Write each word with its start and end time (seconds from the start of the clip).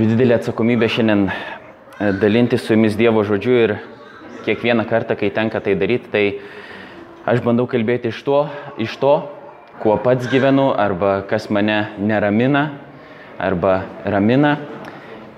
Turiu 0.00 0.14
didelį 0.16 0.32
atsakomybę 0.32 0.86
šiandien 0.88 1.26
e, 1.28 1.32
dalinti 2.16 2.56
su 2.56 2.72
jumis 2.72 2.94
Dievo 2.96 3.20
žodžiu 3.20 3.56
ir 3.66 3.72
kiekvieną 4.46 4.86
kartą, 4.88 5.12
kai 5.12 5.28
tenka 5.28 5.60
tai 5.60 5.74
daryti, 5.76 6.08
tai 6.08 6.22
aš 7.28 7.42
bandau 7.44 7.66
kalbėti 7.68 8.08
iš 8.08 8.22
to, 8.24 8.38
iš 8.80 8.94
to, 9.02 9.10
kuo 9.82 9.98
pats 10.00 10.24
gyvenu 10.32 10.70
arba 10.72 11.18
kas 11.28 11.50
mane 11.52 11.76
neramina 12.00 12.62
arba 13.36 13.74
ramina. 14.08 14.54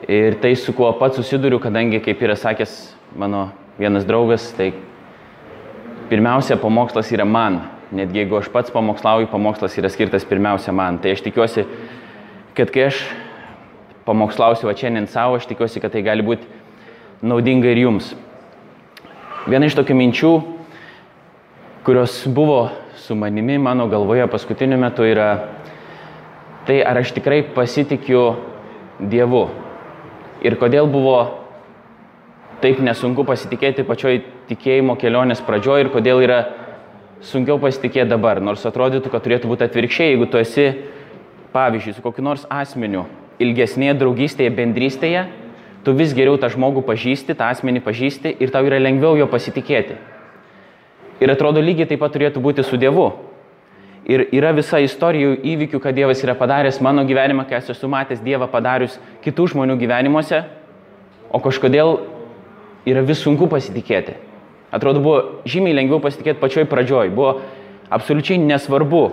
Ir 0.07 0.39
tai, 0.39 0.55
su 0.55 0.77
kuo 0.79 0.93
pats 1.01 1.19
susiduriu, 1.19 1.59
kadangi, 1.59 1.99
kaip 2.07 2.23
yra 2.23 2.39
sakęs 2.39 2.77
mano 3.19 3.49
vienas 3.83 4.07
draugas, 4.07 4.47
tai 4.55 4.71
pirmiausia, 6.13 6.61
pamokslas 6.63 7.11
yra 7.11 7.27
man. 7.27 7.65
Netgi 7.91 8.23
jeigu 8.23 8.39
aš 8.39 8.55
pats 8.55 8.71
pamokslauju, 8.71 9.27
pamokslas 9.35 9.75
yra 9.83 9.91
skirtas 9.91 10.23
pirmiausia 10.23 10.71
man. 10.71 11.03
Tai 11.03 11.19
aš 11.19 11.27
tikiuosi, 11.27 11.67
kad 12.55 12.71
kai 12.71 12.93
aš 12.93 13.03
pamokslausiu 14.07 14.69
va 14.69 14.75
šiandien 14.77 15.07
savo, 15.11 15.39
aš 15.39 15.47
tikiuosi, 15.51 15.81
kad 15.83 15.95
tai 15.95 16.03
gali 16.07 16.25
būti 16.27 16.47
naudinga 17.23 17.71
ir 17.71 17.85
jums. 17.85 18.13
Viena 19.47 19.67
iš 19.67 19.77
tokių 19.79 19.97
minčių, 19.99 20.33
kurios 21.87 22.21
buvo 22.31 22.71
su 22.99 23.15
manimi 23.19 23.59
mano 23.59 23.89
galvoje 23.91 24.27
paskutiniu 24.31 24.79
metu 24.79 25.07
yra 25.07 25.29
tai, 26.67 26.81
ar 26.83 27.03
aš 27.03 27.15
tikrai 27.17 27.43
pasitikiu 27.55 28.25
Dievu. 29.03 29.49
Ir 30.47 30.55
kodėl 30.61 30.87
buvo 30.91 31.17
taip 32.63 32.79
nesunku 32.83 33.25
pasitikėti 33.27 33.83
pačioj 33.87 34.21
tikėjimo 34.51 34.95
kelionės 35.01 35.43
pradžioje 35.43 35.87
ir 35.87 35.91
kodėl 35.95 36.23
yra 36.23 36.39
sunkiau 37.27 37.59
pasitikėti 37.63 38.11
dabar. 38.11 38.39
Nors 38.43 38.63
atrodytų, 38.67 39.11
kad 39.11 39.27
turėtų 39.27 39.51
būti 39.51 39.67
atvirkščiai, 39.67 40.13
jeigu 40.13 40.31
tu 40.31 40.39
esi, 40.39 40.69
pavyzdžiui, 41.55 41.97
su 41.97 42.05
kokiu 42.05 42.27
nors 42.27 42.47
asmeniu 42.51 43.09
ilgesnėje 43.41 43.95
draugystėje, 44.01 44.53
bendrystėje, 44.57 45.27
tu 45.85 45.95
vis 45.97 46.15
geriau 46.15 46.39
tą 46.39 46.51
žmogų 46.53 46.85
pažįsti, 46.87 47.37
tą 47.39 47.51
asmenį 47.53 47.83
pažįsti 47.85 48.37
ir 48.41 48.53
tau 48.55 48.65
yra 48.67 48.81
lengviau 48.83 49.17
jo 49.19 49.27
pasitikėti. 49.31 49.99
Ir 51.23 51.31
atrodo 51.31 51.63
lygiai 51.63 51.89
taip 51.91 52.03
pat 52.03 52.15
turėtų 52.15 52.43
būti 52.43 52.65
su 52.67 52.79
Dievu. 52.81 53.13
Ir 54.11 54.25
yra 54.35 54.51
visa 54.55 54.81
istorijų 54.83 55.37
įvykių, 55.47 55.79
kad 55.83 55.95
Dievas 55.95 56.23
yra 56.25 56.35
padaręs 56.35 56.81
mano 56.83 57.05
gyvenimą, 57.07 57.45
kai 57.47 57.61
esu 57.61 57.89
matęs 57.89 58.23
Dievą 58.23 58.49
padarius 58.51 58.99
kitų 59.23 59.53
žmonių 59.53 59.77
gyvenimuose, 59.79 60.43
o 61.31 61.39
kažkodėl 61.39 62.01
yra 62.87 63.05
vis 63.07 63.23
sunku 63.23 63.47
pasitikėti. 63.47 64.17
Atrodo, 64.75 65.03
buvo 65.05 65.45
žymiai 65.47 65.77
lengviau 65.77 66.01
pasitikėti 66.03 66.43
pačioj 66.43 66.67
pradžioj. 66.67 67.13
Buvo 67.15 67.37
absoliučiai 67.93 68.41
nesvarbu, 68.43 69.05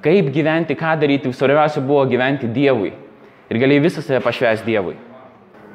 kaip 0.00 0.32
gyventi, 0.32 0.76
ką 0.78 0.94
daryti, 1.02 1.32
svarbiausia 1.36 1.84
buvo 1.84 2.06
gyventi 2.08 2.48
Dievui 2.48 2.94
ir 3.50 3.60
galėjai 3.60 3.84
visą 3.84 4.04
save 4.04 4.22
pašvęs 4.24 4.64
Dievui. 4.66 4.96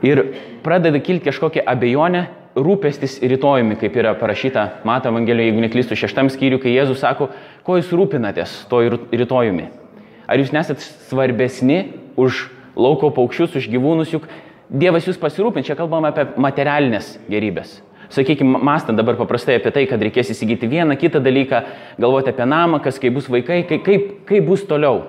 Ir 0.06 0.22
pradeda 0.64 1.00
kilti 1.04 1.30
kažkokia 1.30 1.64
abejonė, 1.72 2.26
rūpestis 2.56 3.18
rytojumi, 3.20 3.76
kaip 3.80 3.96
yra 4.00 4.14
parašyta 4.16 4.66
Mato 4.88 5.12
Evangelijoje, 5.12 5.52
jeigu 5.52 5.64
neklystu, 5.66 5.98
šeštam 6.00 6.30
skyriui, 6.32 6.62
kai 6.64 6.76
Jėzus 6.76 7.02
sako, 7.04 7.30
ko 7.68 7.76
jūs 7.80 7.92
rūpinatės 7.92 8.62
to 8.72 8.80
rytojumi. 9.12 9.68
Ar 10.26 10.40
jūs 10.40 10.54
nesat 10.56 10.84
svarbesni 11.10 11.82
už 12.20 12.46
lauko 12.80 13.12
paukščius, 13.16 13.58
už 13.60 13.70
gyvūnus, 13.74 14.14
juk 14.16 14.30
Dievas 14.66 15.06
jūs 15.06 15.20
pasirūpins, 15.22 15.68
čia 15.68 15.76
kalbame 15.78 16.10
apie 16.10 16.24
materialinės 16.42 17.12
gerybės. 17.30 17.76
Sakykime, 18.10 18.58
mastant 18.66 18.98
dabar 18.98 19.18
paprastai 19.20 19.60
apie 19.60 19.70
tai, 19.74 19.84
kad 19.90 20.02
reikės 20.02 20.32
įsigyti 20.34 20.70
vieną 20.72 20.96
kitą 20.98 21.22
dalyką, 21.22 21.60
galvoti 22.02 22.32
apie 22.32 22.48
namą, 22.50 22.80
kas 22.82 22.98
kaip 23.02 23.14
bus 23.14 23.30
vaikai, 23.30 23.60
kaip, 23.70 23.86
kaip 24.26 24.48
bus 24.48 24.66
toliau. 24.66 25.04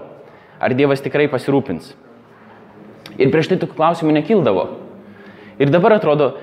Ar 0.60 0.74
Dievas 0.76 1.00
tikrai 1.04 1.28
pasirūpins? 1.32 1.94
Ir 3.16 3.30
prieš 3.32 3.50
tai 3.50 3.58
tokių 3.60 3.76
klausimų 3.78 4.14
nekildavo. 4.18 4.66
Ir 5.62 5.70
dabar 5.72 5.96
atrodo, 5.96 6.34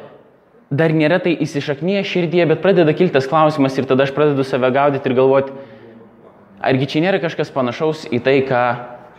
dar 0.73 0.93
nėra 0.95 1.19
tai 1.21 1.35
įsišaknyje 1.45 2.01
širdie, 2.09 2.41
bet 2.49 2.63
pradeda 2.63 2.95
kiltas 2.97 3.27
klausimas 3.29 3.77
ir 3.77 3.85
tada 3.89 4.07
aš 4.07 4.13
pradedu 4.15 4.45
save 4.47 4.71
gaudyti 4.73 5.09
ir 5.09 5.17
galvoti, 5.19 5.53
argi 6.63 6.89
čia 6.89 7.03
nėra 7.05 7.21
kažkas 7.21 7.53
panašaus 7.53 8.07
į 8.09 8.23
tai, 8.25 8.39
ką 8.47 8.63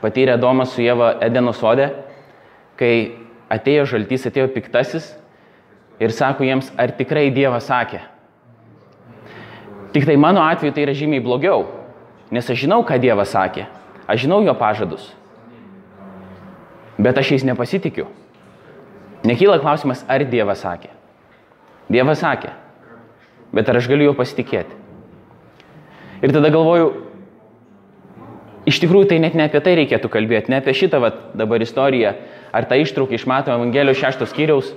patyrė 0.03 0.35
Domas 0.41 0.75
su 0.75 0.83
Jėva 0.83 1.15
Edeno 1.23 1.55
sode, 1.55 1.93
kai 2.81 3.15
atėjo 3.55 3.87
žaltys, 3.95 4.27
atėjo 4.27 4.51
piktasis 4.57 5.13
ir 6.03 6.11
sako 6.11 6.49
jiems, 6.49 6.73
ar 6.75 6.91
tikrai 6.99 7.29
Dievas 7.35 7.71
sakė. 7.71 8.03
Tik 9.95 10.09
tai 10.11 10.19
mano 10.19 10.43
atveju 10.43 10.75
tai 10.75 10.89
yra 10.89 10.95
žymiai 10.97 11.23
blogiau, 11.23 11.69
nes 12.35 12.51
aš 12.51 12.65
žinau, 12.67 12.83
ką 12.83 12.99
Dievas 12.99 13.31
sakė, 13.31 13.69
aš 14.11 14.27
žinau 14.27 14.43
jo 14.43 14.57
pažadus 14.59 15.13
bet 16.99 17.19
aš 17.19 17.35
jais 17.35 17.47
nepasitikiu. 17.47 18.07
Nekyla 19.25 19.59
klausimas, 19.63 20.05
ar 20.09 20.25
Dievas 20.29 20.61
sakė. 20.65 20.93
Dievas 21.93 22.21
sakė, 22.21 22.53
bet 23.57 23.69
ar 23.69 23.81
aš 23.81 23.89
galiu 23.89 24.11
jo 24.11 24.15
pasitikėti. 24.19 24.77
Ir 26.25 26.33
tada 26.33 26.49
galvoju, 26.53 26.91
iš 28.69 28.81
tikrųjų 28.81 29.11
tai 29.11 29.19
net 29.21 29.37
ne 29.37 29.49
apie 29.49 29.61
tai 29.65 29.75
reikėtų 29.81 30.09
kalbėti, 30.13 30.53
ne 30.53 30.61
apie 30.61 30.73
šitą 30.77 31.01
vat, 31.03 31.21
dabar 31.37 31.61
istoriją, 31.65 32.15
ar 32.55 32.69
tą 32.69 32.79
ištrauką 32.81 33.17
iš 33.17 33.27
Mato 33.29 33.53
Evangelijos 33.53 34.01
šeštos 34.01 34.33
skyriaus, 34.33 34.73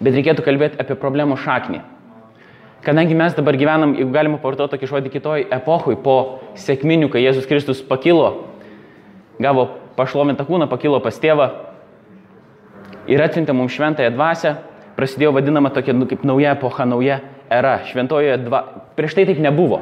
bet 0.00 0.16
reikėtų 0.16 0.46
kalbėti 0.46 0.80
apie 0.82 0.98
problemų 0.98 1.38
šaknį. 1.42 1.82
Kadangi 2.80 3.14
mes 3.14 3.34
dabar 3.36 3.58
gyvenam, 3.60 3.92
jeigu 3.98 4.14
galima 4.14 4.38
pavartoti 4.40 4.72
tokį 4.72 4.88
žodį 4.88 5.12
kitoj 5.12 5.42
epochoj, 5.52 5.98
po 6.00 6.16
sėkminių, 6.56 7.10
kai 7.12 7.20
Jėzus 7.26 7.46
Kristus 7.50 7.82
pakilo, 7.84 8.30
gavo 9.36 9.66
pašlovintą 9.96 10.46
kūną, 10.48 10.68
pakilo 10.70 11.00
pas 11.02 11.18
tėvą 11.20 11.50
ir 13.10 13.22
atsiuntė 13.22 13.54
mums 13.56 13.74
šventąją 13.74 14.12
dvasę, 14.14 14.54
prasidėjo 14.98 15.34
vadinama 15.36 15.72
tokia 15.74 15.94
nu, 15.96 16.06
kaip 16.10 16.24
nauja 16.26 16.54
epocha, 16.56 16.86
nauja 16.86 17.20
era. 17.50 17.78
Šventojoje 17.88 18.38
dva... 18.44 18.62
Prieš 18.98 19.16
tai 19.16 19.26
taip 19.28 19.40
nebuvo. 19.42 19.80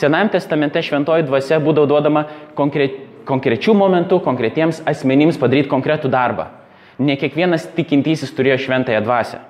Senajame 0.00 0.32
testamente 0.34 0.82
šventoji 0.82 1.26
dvasia 1.28 1.60
būdavo 1.62 1.90
duodama 1.90 2.26
konkre... 2.58 2.90
konkrečių 3.28 3.76
momentų, 3.78 4.20
konkretiems 4.24 4.82
asmenims 4.90 5.38
padaryti 5.40 5.70
konkretų 5.70 6.10
darbą. 6.12 6.50
Ne 6.98 7.16
kiekvienas 7.18 7.66
tikintysis 7.74 8.34
turėjo 8.34 8.58
šventąją 8.66 9.02
dvasę. 9.04 9.40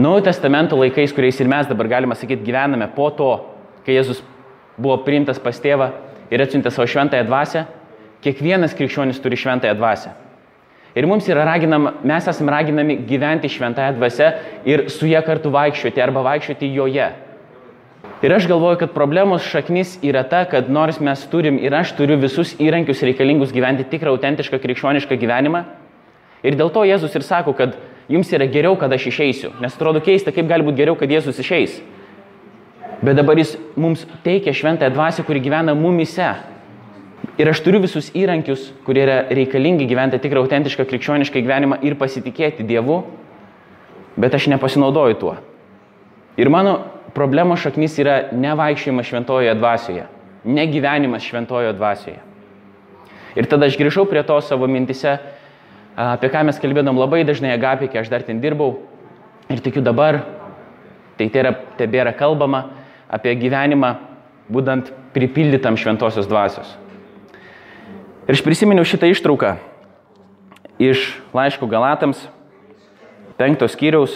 Naujojo 0.00 0.28
testamento 0.28 0.78
laikais, 0.78 1.12
kuriais 1.12 1.40
ir 1.42 1.48
mes 1.50 1.66
dabar 1.68 1.88
galima 1.90 2.14
sakyti 2.16 2.46
gyvename 2.46 2.86
po 2.94 3.10
to, 3.10 3.32
kai 3.84 3.96
Jėzus 3.96 4.22
buvo 4.78 5.00
priimtas 5.04 5.40
pas 5.42 5.58
tėvą 5.60 5.90
ir 6.30 6.44
atsiuntė 6.44 6.70
savo 6.72 6.86
šventąją 6.88 7.26
dvasę, 7.26 7.64
Kiekvienas 8.24 8.74
krikščionis 8.76 9.20
turi 9.22 9.38
šventąją 9.40 9.76
dvasę. 9.78 10.12
Ir 10.98 11.06
mums 11.06 11.28
yra 11.30 11.44
raginama, 11.46 11.94
mes 12.04 12.26
esame 12.28 12.52
raginami 12.52 12.96
gyventi 13.06 13.48
šventąją 13.48 13.94
dvasę 13.96 14.30
ir 14.66 14.88
su 14.90 15.06
ją 15.06 15.22
kartu 15.22 15.52
vaikščioti 15.54 16.02
arba 16.02 16.24
vaikščioti 16.26 16.72
joje. 16.74 17.10
Ir 18.20 18.34
aš 18.36 18.48
galvoju, 18.50 18.76
kad 18.82 18.90
problemos 18.92 19.46
šaknis 19.48 19.94
yra 20.04 20.26
ta, 20.28 20.42
kad 20.44 20.68
nors 20.70 20.98
mes 21.00 21.22
turim 21.32 21.56
ir 21.62 21.72
aš 21.72 21.94
turiu 21.96 22.18
visus 22.20 22.52
įrankius 22.60 23.00
reikalingus 23.06 23.54
gyventi 23.54 23.86
tikrą, 23.88 24.12
autentišką 24.12 24.58
krikščionišką 24.60 25.16
gyvenimą. 25.22 25.62
Ir 26.44 26.58
dėl 26.58 26.72
to 26.74 26.84
Jėzus 26.84 27.16
ir 27.16 27.24
sako, 27.24 27.54
kad 27.56 27.78
jums 28.12 28.28
yra 28.36 28.44
geriau, 28.50 28.76
kad 28.76 28.92
aš 28.92 29.06
išeisiu. 29.08 29.54
Nes 29.62 29.72
atrodo 29.76 30.02
keista, 30.04 30.34
kaip 30.36 30.50
gali 30.50 30.66
būti 30.66 30.82
geriau, 30.82 30.98
kad 31.00 31.08
Jėzus 31.08 31.40
išeis. 31.40 31.78
Bet 33.00 33.16
dabar 33.16 33.40
jis 33.40 33.54
mums 33.80 34.04
teikia 34.24 34.52
šventąją 34.52 34.92
dvasę, 34.92 35.24
kuri 35.24 35.40
gyvena 35.40 35.72
mumise. 35.78 36.34
Ir 37.40 37.48
aš 37.48 37.62
turiu 37.64 37.78
visus 37.80 38.10
įrankius, 38.12 38.66
kurie 38.84 39.00
yra 39.06 39.20
reikalingi 39.32 39.86
gyventi 39.88 40.18
tikrą 40.20 40.42
autentišką 40.44 40.84
krikščionišką 40.90 41.40
gyvenimą 41.40 41.78
ir 41.88 41.94
pasitikėti 41.96 42.66
Dievu, 42.68 42.98
bet 44.20 44.34
aš 44.36 44.50
nepasinaudoju 44.52 45.16
tuo. 45.16 45.36
Ir 46.36 46.50
mano 46.52 46.74
problemos 47.16 47.62
šaknis 47.62 47.96
yra 48.02 48.16
nevaikščiojimas 48.36 49.08
šventojoje 49.08 49.54
dvasioje, 49.56 50.04
negyvenimas 50.44 51.24
šventojoje 51.24 51.72
dvasioje. 51.78 52.18
Ir 53.40 53.48
tada 53.48 53.70
aš 53.70 53.78
grįžau 53.80 54.04
prie 54.10 54.20
to 54.26 54.36
savo 54.44 54.68
mintise, 54.68 55.16
apie 55.96 56.28
ką 56.34 56.44
mes 56.50 56.60
kalbėdom 56.60 57.00
labai 57.00 57.22
dažnai 57.24 57.54
agapė, 57.54 57.88
kai 57.88 58.02
aš 58.02 58.12
dar 58.12 58.26
ten 58.26 58.42
dirbau. 58.44 58.82
Ir 59.48 59.64
tikiu 59.64 59.80
dabar, 59.86 60.20
tai 61.16 61.30
tai 61.32 61.46
yra, 61.46 61.56
tebėra 61.80 62.12
kalbama 62.20 62.66
apie 63.08 63.32
gyvenimą, 63.40 63.94
būdant 64.52 64.92
pripildytam 65.16 65.80
šventosios 65.80 66.28
dvasios. 66.28 66.76
Ir 68.30 68.36
aš 68.36 68.44
prisiminiau 68.46 68.86
šitą 68.86 69.08
ištrauką 69.10 69.56
iš 70.78 71.00
laiško 71.34 71.66
Galatams, 71.66 72.20
5 73.34 73.64
skyriaus, 73.72 74.12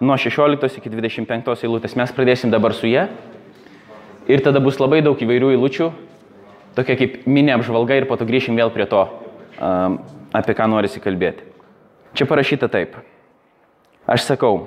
nuo 0.00 0.14
16 0.16 0.78
iki 0.80 0.88
25 0.88 1.50
eilutės. 1.52 1.98
Mes 2.00 2.14
pradėsim 2.16 2.48
dabar 2.48 2.72
su 2.72 2.88
jie. 2.88 3.02
Ir 4.24 4.40
tada 4.40 4.62
bus 4.64 4.80
labai 4.80 5.02
daug 5.04 5.20
įvairių 5.20 5.50
eilučių, 5.52 5.90
tokia 6.78 6.96
kaip 6.96 7.26
mini 7.28 7.52
apžvalga 7.52 7.98
ir 8.00 8.06
po 8.08 8.16
to 8.16 8.24
grįšim 8.24 8.56
vėl 8.56 8.72
prie 8.72 8.86
to, 8.88 9.02
apie 10.32 10.56
ką 10.56 10.70
norisi 10.72 11.02
kalbėti. 11.04 11.44
Čia 12.16 12.24
parašyta 12.24 12.70
taip. 12.72 12.96
Aš 14.08 14.24
sakau, 14.30 14.62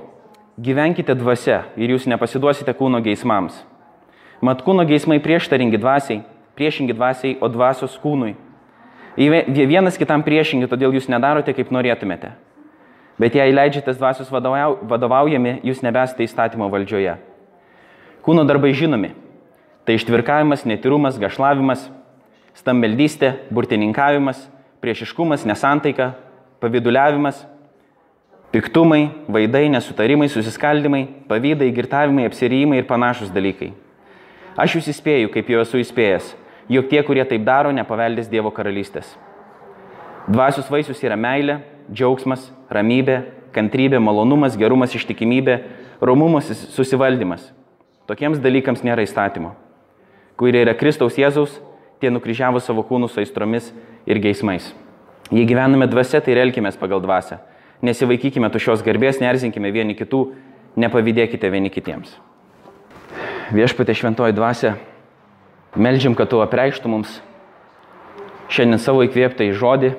gyvenkite 0.62 1.18
dvasia 1.18 1.64
ir 1.74 1.96
jūs 1.98 2.06
nepasiduosite 2.06 2.78
kūno 2.78 3.02
geismams. 3.02 3.58
Mat 4.46 4.62
kūno 4.62 4.86
geismai 4.86 5.18
prieštaringi 5.26 5.82
dvasiai 5.82 6.22
priešingi 6.56 6.94
dvasiai, 6.94 7.38
o 7.42 7.50
dvasios 7.50 7.96
kūnui. 8.02 8.36
Vienas 9.18 10.00
kitam 10.00 10.24
priešingi, 10.26 10.68
todėl 10.72 10.96
jūs 10.98 11.10
nedarote, 11.12 11.54
kaip 11.54 11.70
norėtumėte. 11.74 12.34
Bet 13.22 13.36
jei 13.38 13.54
leidžiatės 13.54 14.00
dvasios 14.00 14.32
vadovaujami, 14.34 15.60
jūs 15.62 15.84
nebesate 15.86 16.26
įstatymo 16.26 16.66
valdžioje. 16.74 17.20
Kūno 18.26 18.46
darbai 18.48 18.74
žinomi. 18.74 19.12
Tai 19.86 19.98
ištvirkavimas, 20.00 20.64
netirumas, 20.66 21.20
gašlavimas, 21.20 21.90
stambeldystė, 22.58 23.34
burtininkavimas, 23.54 24.40
priešiškumas, 24.82 25.44
nesantaika, 25.46 26.14
paviduliavimas, 26.64 27.44
piktumai, 28.54 29.10
vaidai, 29.28 29.68
nesutarimai, 29.74 30.30
susiskaldimai, 30.32 31.04
pavydai, 31.30 31.70
girtavimai, 31.76 32.26
apsirijimai 32.30 32.80
ir 32.82 32.88
panašus 32.90 33.34
dalykai. 33.34 33.74
Aš 34.58 34.78
jūs 34.78 34.90
įspėju, 34.94 35.32
kaip 35.34 35.50
jau 35.50 35.62
esu 35.66 35.82
įspėjęs, 35.82 36.32
jog 36.70 36.90
tie, 36.92 37.02
kurie 37.04 37.24
taip 37.28 37.44
daro, 37.46 37.72
nepaveldės 37.76 38.30
Dievo 38.32 38.52
karalystės. 38.56 39.08
Dvasios 40.28 40.70
vaisius 40.72 41.02
yra 41.04 41.18
meilė, 41.20 41.60
džiaugsmas, 41.92 42.48
ramybė, 42.72 43.24
kantrybė, 43.54 44.00
malonumas, 44.00 44.56
gerumas, 44.58 44.96
ištikimybė, 44.96 45.60
romumas, 46.02 46.50
susivaldymas. 46.76 47.50
Tokiems 48.08 48.40
dalykams 48.44 48.84
nėra 48.84 49.04
įstatymo. 49.06 49.54
Kurie 50.40 50.64
yra 50.64 50.74
Kristaus 50.76 51.20
Jėzaus, 51.20 51.60
tie 52.02 52.12
nukryžiavo 52.12 52.60
savo 52.64 52.84
kūnus 52.88 53.20
aistromis 53.22 53.70
ir 54.10 54.20
geismais. 54.24 54.72
Jei 55.32 55.46
gyvename 55.48 55.88
dvasia, 55.88 56.20
tai 56.22 56.36
elkime 56.40 56.72
pagal 56.80 57.04
dvasę. 57.04 57.40
Nesivaikykime 57.84 58.50
tušios 58.52 58.84
garbės, 58.84 59.20
nerzinkime 59.20 59.72
vieni 59.72 59.96
kitų, 59.96 60.24
nepavydėkite 60.80 61.52
vieni 61.52 61.72
kitiems. 61.72 62.16
Viešpatė 63.54 63.96
šventoji 63.96 64.36
dvasia, 64.36 64.78
melžiam, 65.76 66.16
kad 66.18 66.30
tu 66.30 66.42
apreikštų 66.44 66.90
mums 66.92 67.20
šiandien 68.54 68.82
savo 68.82 69.04
įkvėptą 69.06 69.48
į 69.50 69.56
žodį, 69.58 69.94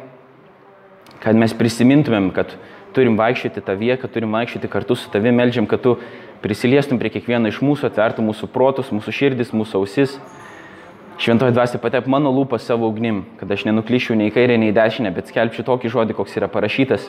kad 1.25 1.38
mes 1.38 1.55
prisimintumėm, 1.56 2.31
kad 2.37 2.55
turim 2.94 3.19
vaikščioti 3.19 3.65
tavyje, 3.65 3.99
kad 4.03 4.12
turim 4.15 4.35
vaikščioti 4.37 4.71
kartu 4.71 4.97
su 4.99 5.11
tavimi, 5.11 5.35
melžiam, 5.41 5.67
kad 5.67 5.82
tu 5.82 5.97
prisiliestum 6.44 7.00
prie 7.00 7.11
kiekvieno 7.11 7.50
iš 7.50 7.61
mūsų, 7.65 7.88
atvertum 7.88 8.29
mūsų 8.31 8.50
protus, 8.55 8.93
mūsų 8.94 9.15
širdis, 9.19 9.55
mūsų 9.56 9.81
ausis. 9.81 10.19
Šventoji 11.19 11.55
dvasia 11.55 11.79
patep 11.79 12.09
mano 12.11 12.32
lūpą 12.35 12.59
savo 12.59 12.88
ugnim, 12.91 13.23
kad 13.38 13.50
aš 13.55 13.65
nenuklyšiu 13.69 14.17
nei 14.19 14.31
į 14.31 14.35
kairę, 14.35 14.59
nei 14.59 14.73
į 14.73 14.77
dešinę, 14.77 15.15
bet 15.15 15.31
skelbčiau 15.31 15.67
tokį 15.67 15.93
žodį, 15.94 16.17
koks 16.19 16.35
yra 16.38 16.50
parašytas, 16.50 17.06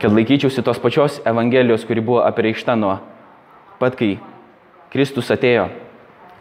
kad 0.00 0.12
laikyčiausi 0.12 0.64
tos 0.64 0.80
pačios 0.80 1.20
Evangelijos, 1.24 1.86
kuri 1.88 2.04
buvo 2.04 2.20
apreikšta 2.24 2.76
nuo 2.76 2.98
pat, 3.80 3.96
kai 3.96 4.18
Kristus 4.92 5.32
atėjo, 5.32 5.70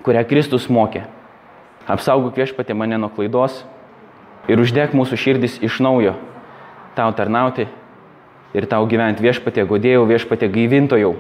kurią 0.04 0.24
Kristus 0.28 0.68
mokė. 0.70 1.06
Apsaugok 1.88 2.38
viešpatė 2.40 2.76
mane 2.76 3.00
nuo 3.00 3.10
klaidos 3.12 3.64
ir 4.48 4.60
uždėk 4.60 4.96
mūsų 4.96 5.20
širdis 5.20 5.60
iš 5.64 5.80
naujo 5.84 6.16
tau 6.96 7.12
tarnauti 7.16 7.68
ir 8.54 8.68
tau 8.70 8.86
gyventi 8.88 9.24
viešpatė 9.26 9.66
godėjau, 9.68 10.06
viešpatė 10.08 10.50
gaivintojau. 10.54 11.16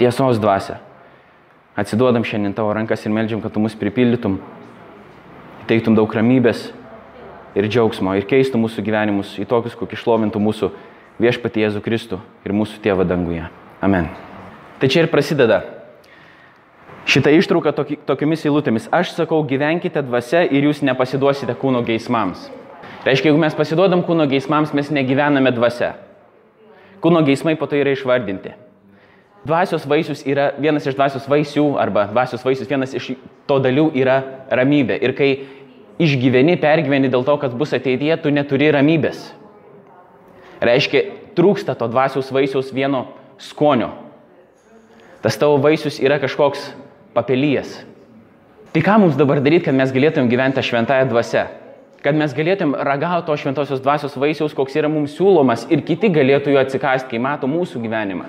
Tiesos 0.00 0.40
dvasia. 0.40 0.80
Atsiduodam 1.76 2.24
šiandien 2.24 2.54
tavo 2.56 2.72
rankas 2.72 3.04
ir 3.04 3.12
melžiam, 3.12 3.42
kad 3.44 3.52
tu 3.52 3.60
mus 3.60 3.76
pripildytum, 3.76 4.38
teiktum 5.68 5.96
daug 5.96 6.12
ramybės 6.12 6.70
ir 7.56 7.68
džiaugsmo 7.68 8.14
ir 8.16 8.24
keistum 8.28 8.64
mūsų 8.64 8.84
gyvenimus 8.84 9.34
į 9.40 9.44
tokius, 9.48 9.76
kokį 9.76 10.00
šlovintų 10.00 10.40
mūsų 10.40 10.70
viešpatį 11.20 11.66
Jėzų 11.66 11.84
Kristų 11.84 12.20
ir 12.48 12.56
mūsų 12.56 12.80
tėvą 12.84 13.04
danguje. 13.08 13.48
Amen. 13.84 14.08
Tai 14.80 14.88
čia 14.92 15.04
ir 15.04 15.12
prasideda 15.12 15.62
šitą 17.06 17.32
ištrauką 17.38 17.72
tokiamis 18.06 18.44
eilutėmis. 18.46 18.90
Aš 18.94 19.14
sakau, 19.16 19.40
gyvenkite 19.46 20.02
dvasia 20.04 20.44
ir 20.44 20.66
jūs 20.68 20.82
nepasiduosite 20.86 21.54
kūno 21.58 21.82
geismams. 21.86 22.48
Reiškia, 23.06 23.30
jeigu 23.30 23.40
mes 23.40 23.54
pasiduodam 23.54 24.02
kūno 24.06 24.26
geismams, 24.30 24.74
mes 24.74 24.90
negyvename 24.90 25.52
dvasia. 25.54 25.94
Kūno 27.02 27.22
geismai 27.26 27.54
po 27.58 27.68
to 27.70 27.78
yra 27.78 27.92
išvardinti. 27.94 28.56
Dvasios 29.46 29.84
vaisius 29.86 30.24
yra 30.26 30.48
vienas 30.58 30.88
iš 30.88 30.96
dvasios 30.98 31.28
vaisių, 31.30 31.68
arba 31.78 32.08
dvasios 32.10 32.42
vaisius 32.42 32.66
vienas 32.66 32.96
iš 32.98 33.12
to 33.46 33.60
dalių 33.62 33.92
yra 33.94 34.16
ramybė. 34.50 34.96
Ir 35.06 35.14
kai 35.14 35.28
išgyveni, 36.02 36.56
pergyveni 36.58 37.12
dėl 37.12 37.22
to, 37.28 37.36
kad 37.38 37.54
bus 37.54 37.76
ateityje, 37.76 38.16
tu 38.24 38.32
neturi 38.34 38.72
ramybės. 38.74 39.28
Reiškia, 40.66 41.04
trūksta 41.38 41.76
to 41.78 41.86
dvasios 41.92 42.32
vaisiaus 42.34 42.72
vieno 42.74 43.06
skonio. 43.38 43.92
Tas 45.26 45.38
tavo 45.42 45.58
vaisius 45.58 45.98
yra 45.98 46.20
kažkoks 46.22 46.70
papelyjas. 47.16 47.80
Tai 48.70 48.82
ką 48.86 48.98
mums 49.02 49.18
dabar 49.18 49.42
daryti, 49.42 49.66
kad 49.66 49.74
mes 49.74 49.90
galėtumėm 49.90 50.30
gyventi 50.30 50.62
šventąją 50.62 51.10
dvasę? 51.10 51.46
kad 52.06 52.14
mes 52.14 52.30
galėtum 52.36 52.76
ragauti 52.86 53.26
to 53.26 53.34
šventosios 53.40 53.80
dvasios 53.82 54.14
vaisiaus, 54.20 54.54
koks 54.54 54.76
yra 54.78 54.86
mums 54.90 55.16
siūlomas 55.16 55.64
ir 55.74 55.82
kiti 55.86 56.10
galėtų 56.14 56.52
jo 56.54 56.60
atsikasti, 56.62 57.08
kai 57.10 57.18
mato 57.22 57.48
mūsų 57.50 57.82
gyvenimą. 57.82 58.28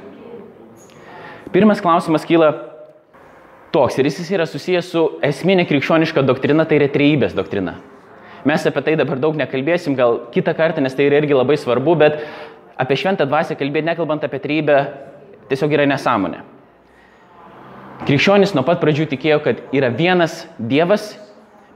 Pirmas 1.53 1.83
klausimas 1.83 2.25
kyla 2.27 2.49
toks 3.75 3.99
ir 3.99 4.09
jis 4.09 4.33
yra 4.33 4.47
susijęs 4.49 4.89
su 4.95 5.05
esminė 5.21 5.67
krikščioniška 5.69 6.25
doktrina, 6.25 6.65
tai 6.65 6.81
yra 6.81 6.89
trejybės 6.89 7.37
doktrina. 7.37 7.77
Mes 8.47 8.65
apie 8.65 8.81
tai 8.81 8.97
dabar 8.97 9.21
daug 9.21 9.37
nekalbėsim, 9.37 9.93
gal 9.97 10.23
kitą 10.33 10.57
kartą, 10.57 10.81
nes 10.81 10.97
tai 10.97 11.11
yra 11.11 11.21
irgi 11.21 11.37
labai 11.37 11.57
svarbu, 11.61 11.97
bet 12.01 12.21
apie 12.81 12.97
šventą 12.97 13.29
dvasę 13.29 13.57
kalbėti, 13.59 13.91
nekalbant 13.91 14.25
apie 14.25 14.41
trejybę, 14.41 14.83
tiesiog 15.51 15.77
yra 15.77 15.85
nesąmonė. 15.89 16.56
Krikščionis 18.05 18.53
nuo 18.53 18.61
pat 18.67 18.81
pradžių 18.83 19.07
tikėjo, 19.09 19.39
kad 19.41 19.63
yra 19.73 19.89
vienas 19.89 20.45
Dievas 20.59 21.15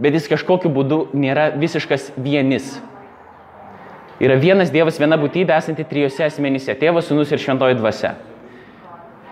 bet 0.01 0.17
jis 0.17 0.29
kažkokiu 0.31 0.71
būdu 0.73 1.03
nėra 1.13 1.51
visiškas 1.61 2.09
vienis. 2.17 2.79
Yra 4.21 4.37
vienas 4.41 4.73
Dievas, 4.73 4.99
viena 5.01 5.17
būtybė 5.21 5.55
esanti 5.57 5.85
trijose 5.87 6.25
asmenyse- 6.25 6.73
tėvas, 6.81 7.07
sunus 7.09 7.31
ir 7.31 7.37
šventoji 7.37 7.77
dvasia. 7.77 8.15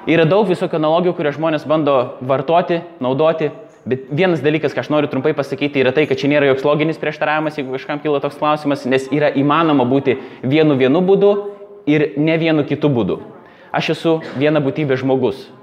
Yra 0.08 0.26
daug 0.26 0.48
visokių 0.48 0.78
analogijų, 0.78 1.16
kurias 1.16 1.38
žmonės 1.38 1.68
bando 1.68 2.18
vartoti, 2.22 2.82
naudoti, 3.02 3.52
bet 3.86 4.10
vienas 4.10 4.42
dalykas, 4.42 4.74
ką 4.74 4.80
aš 4.80 4.90
noriu 4.90 5.10
trumpai 5.10 5.34
pasakyti, 5.34 5.82
yra 5.82 5.92
tai, 5.92 6.06
kad 6.06 6.18
čia 6.18 6.28
nėra 6.28 6.54
joks 6.54 6.64
loginis 6.64 6.98
prieštaravimas, 6.98 7.58
jeigu 7.58 7.72
kažkam 7.78 8.00
kyla 8.00 8.22
toks 8.22 8.38
klausimas, 8.38 8.86
nes 8.86 9.08
yra 9.10 9.32
įmanoma 9.32 9.86
būti 9.86 10.18
vienu 10.44 10.78
vienu 10.78 11.02
būdu 11.02 11.52
ir 11.86 12.14
ne 12.18 12.38
vienu 12.38 12.64
kitu 12.64 12.90
būdu. 12.90 13.20
Aš 13.72 13.90
esu 13.90 14.22
viena 14.38 14.60
būtybė 14.60 14.98
žmogus. 14.98 15.59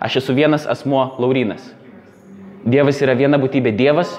Aš 0.00 0.16
esu 0.16 0.32
vienas 0.32 0.64
asmuo 0.66 1.14
Laurinas. 1.20 1.60
Dievas 2.64 3.02
yra 3.04 3.12
viena 3.12 3.36
būtybė 3.40 3.74
Dievas, 3.76 4.14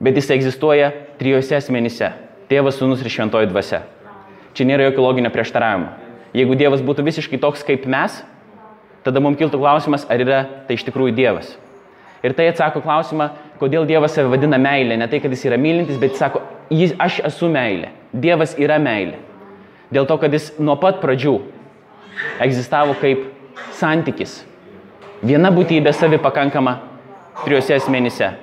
bet 0.00 0.16
jis 0.16 0.30
egzistuoja 0.32 0.88
trijose 1.20 1.58
asmenyse- 1.58 2.08
tėvas, 2.48 2.80
sūnus 2.80 3.04
ir 3.04 3.12
šventoji 3.12 3.50
dvasia. 3.50 3.82
Čia 4.54 4.64
nėra 4.64 4.88
jokio 4.88 5.04
loginio 5.04 5.30
prieštaravimo. 5.30 5.88
Jeigu 6.32 6.56
Dievas 6.56 6.80
būtų 6.80 7.04
visiškai 7.04 7.40
toks 7.40 7.62
kaip 7.62 7.84
mes, 7.86 8.22
tada 9.04 9.20
mums 9.20 9.36
kiltų 9.36 9.60
klausimas, 9.60 10.06
ar 10.08 10.18
yra 10.18 10.46
tai 10.66 10.74
iš 10.74 10.84
tikrųjų 10.84 11.14
Dievas. 11.14 11.56
Ir 12.22 12.32
tai 12.32 12.48
atsako 12.48 12.80
klausimą, 12.80 13.30
kodėl 13.60 13.86
Dievas 13.86 14.14
save 14.14 14.30
vadina 14.30 14.56
meilė. 14.56 14.96
Ne 14.98 15.06
tai, 15.06 15.20
kad 15.20 15.30
jis 15.30 15.44
yra 15.44 15.58
mylintis, 15.58 16.00
bet 16.00 16.12
jis 16.12 16.18
sako, 16.18 16.42
jis, 16.70 16.94
aš 16.98 17.20
esu 17.24 17.46
meilė. 17.46 17.88
Dievas 18.12 18.56
yra 18.58 18.78
meilė. 18.78 19.20
Dėl 19.92 20.06
to, 20.06 20.16
kad 20.16 20.32
jis 20.32 20.58
nuo 20.58 20.76
pat 20.76 21.00
pradžių 21.00 21.42
egzistavo 22.40 22.96
kaip 23.00 23.28
santykis. 23.72 24.44
Viena 25.22 25.50
būtybė 25.50 25.92
savi 25.96 26.20
pakankama 26.22 26.78
trijose 27.44 27.74
asmenyse 27.78 28.34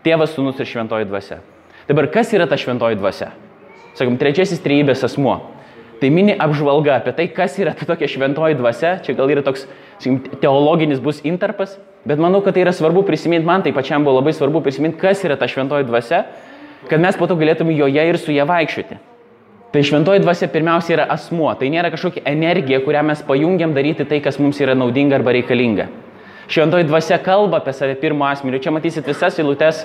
Tėvas, 0.00 0.32
Sūnus 0.32 0.56
ir 0.56 0.64
Šventoji 0.64 1.04
Dvasia. 1.04 1.42
Dabar 1.84 2.06
kas 2.08 2.30
yra 2.32 2.46
ta 2.48 2.56
Šventoji 2.56 2.96
Dvasia? 2.96 3.34
Sakom, 3.98 4.16
trečiasis 4.16 4.62
trejybės 4.64 5.04
asmuo. 5.04 5.34
Tai 6.00 6.08
mini 6.08 6.32
apžvalga 6.32 6.94
apie 6.96 7.12
tai, 7.12 7.26
kas 7.28 7.58
yra 7.60 7.74
ta 7.76 7.84
tokia 7.84 8.08
šventoji 8.08 8.56
dvasia. 8.56 8.94
Čia 9.04 9.12
gal 9.18 9.28
yra 9.28 9.42
toks 9.44 9.66
sakim, 9.98 10.16
teologinis 10.40 11.02
bus 11.04 11.20
interpas, 11.28 11.76
bet 12.08 12.22
manau, 12.22 12.40
kad 12.40 12.56
tai 12.56 12.64
yra 12.64 12.72
svarbu 12.72 13.02
prisiminti, 13.04 13.44
man 13.44 13.60
tai 13.66 13.74
pačiam 13.76 14.06
buvo 14.06 14.16
labai 14.16 14.32
svarbu 14.32 14.62
prisiminti, 14.64 14.96
kas 15.02 15.20
yra 15.28 15.36
ta 15.36 15.50
šventoji 15.50 15.84
dvasia, 15.90 16.22
kad 16.88 17.04
mes 17.04 17.20
po 17.20 17.28
to 17.28 17.36
galėtume 17.36 17.76
joje 17.76 18.06
ir 18.08 18.18
su 18.22 18.32
ją 18.32 18.48
vaikščioti. 18.48 18.96
Tai 19.70 19.84
šventoji 19.86 20.18
dvasia 20.18 20.48
pirmiausia 20.50 20.96
yra 20.96 21.04
asmuo, 21.14 21.46
tai 21.54 21.68
nėra 21.70 21.92
kažkokia 21.92 22.24
energija, 22.26 22.80
kurią 22.82 23.04
mes 23.06 23.20
pajungiam 23.22 23.70
daryti 23.70 24.02
tai, 24.02 24.18
kas 24.22 24.40
mums 24.42 24.58
yra 24.58 24.74
naudinga 24.74 25.14
arba 25.20 25.30
reikalinga. 25.36 25.84
Šventoji 26.50 26.88
dvasia 26.88 27.20
kalba 27.22 27.60
apie 27.60 27.74
save 27.78 27.94
pirmo 28.00 28.26
asmeniu. 28.26 28.58
Čia 28.58 28.72
matysit 28.74 29.06
visas 29.06 29.38
eilutes, 29.38 29.84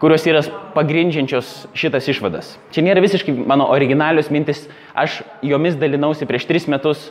kurios 0.00 0.24
yra 0.24 0.40
pagrindžiančios 0.72 1.50
šitas 1.76 2.08
išvadas. 2.08 2.54
Čia 2.72 2.86
nėra 2.86 3.02
visiškai 3.04 3.34
mano 3.36 3.66
originalios 3.74 4.32
mintis, 4.32 4.64
aš 4.96 5.18
jomis 5.44 5.76
dalinausi 5.76 6.24
prieš 6.28 6.48
tris 6.48 6.64
metus, 6.64 7.10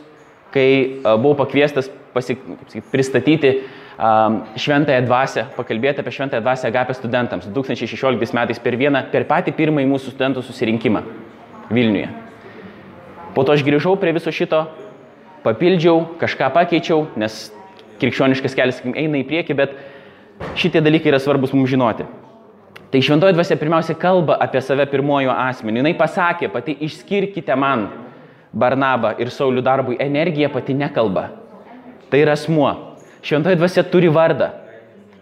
kai 0.50 0.66
buvau 1.04 1.36
pakviestas 1.38 1.92
pasik, 2.16 2.42
pristatyti 2.90 3.52
um, 3.60 4.40
šventąją 4.58 5.06
dvasę, 5.06 5.46
pakalbėti 5.54 6.02
apie 6.02 6.16
šventąją 6.18 6.42
dvasę 6.42 6.66
agapę 6.66 6.98
studentams 6.98 7.46
2016 7.46 8.34
metais 8.34 8.58
per 8.58 8.74
vieną, 8.74 9.06
per 9.14 9.30
patį 9.30 9.54
pirmąjį 9.54 9.92
mūsų 9.94 10.16
studentų 10.16 10.42
susirinkimą 10.50 11.06
Vilniuje. 11.70 12.08
Po 13.34 13.44
to 13.44 13.52
aš 13.52 13.64
grįžau 13.66 13.96
prie 14.00 14.14
viso 14.16 14.32
šito, 14.32 14.64
papildžiau, 15.44 16.04
kažką 16.20 16.48
pakeičiau, 16.54 17.04
nes 17.20 17.46
krikščioniškas 18.00 18.56
kelias 18.56 18.80
eina 18.86 19.20
į 19.20 19.26
priekį, 19.28 19.56
bet 19.58 19.76
šitie 20.58 20.82
dalykai 20.84 21.12
yra 21.12 21.20
svarbus 21.22 21.54
mums 21.56 21.70
žinoti. 21.72 22.06
Tai 22.90 23.02
šventoji 23.02 23.34
dvasia 23.34 23.58
pirmiausia 23.58 23.96
kalba 23.98 24.36
apie 24.40 24.60
save 24.62 24.86
pirmojo 24.88 25.32
asmenį. 25.34 25.82
Jis 25.90 25.98
pasakė, 25.98 26.48
pati 26.52 26.76
išskirkite 26.86 27.56
man 27.58 27.88
Barnabą 28.56 29.16
ir 29.20 29.32
Saulių 29.34 29.64
darbui. 29.64 29.98
Energija 30.00 30.48
pati 30.52 30.74
nekalba. 30.74 31.28
Tai 32.08 32.20
yra 32.22 32.36
asmuo. 32.38 32.70
Šventoji 33.26 33.58
dvasia 33.58 33.84
turi 33.90 34.08
vardą. 34.12 34.52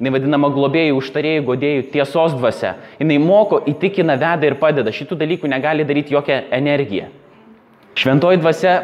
Jis 0.05 0.13
vadinama 0.13 0.51
globėjų, 0.53 0.99
užtarėjų, 1.01 1.45
godėjų, 1.49 1.85
tiesos 1.95 2.35
dvasia. 2.37 2.75
Jis 3.01 3.21
moko, 3.23 3.63
įtikina, 3.71 4.19
veda 4.21 4.51
ir 4.51 4.59
padeda. 4.61 4.93
Šitų 4.93 5.17
dalykų 5.23 5.49
negali 5.49 5.87
daryti 5.89 6.13
jokia 6.13 6.43
energija. 6.53 7.09
Šventoji 7.97 8.43
dvasia 8.43 8.75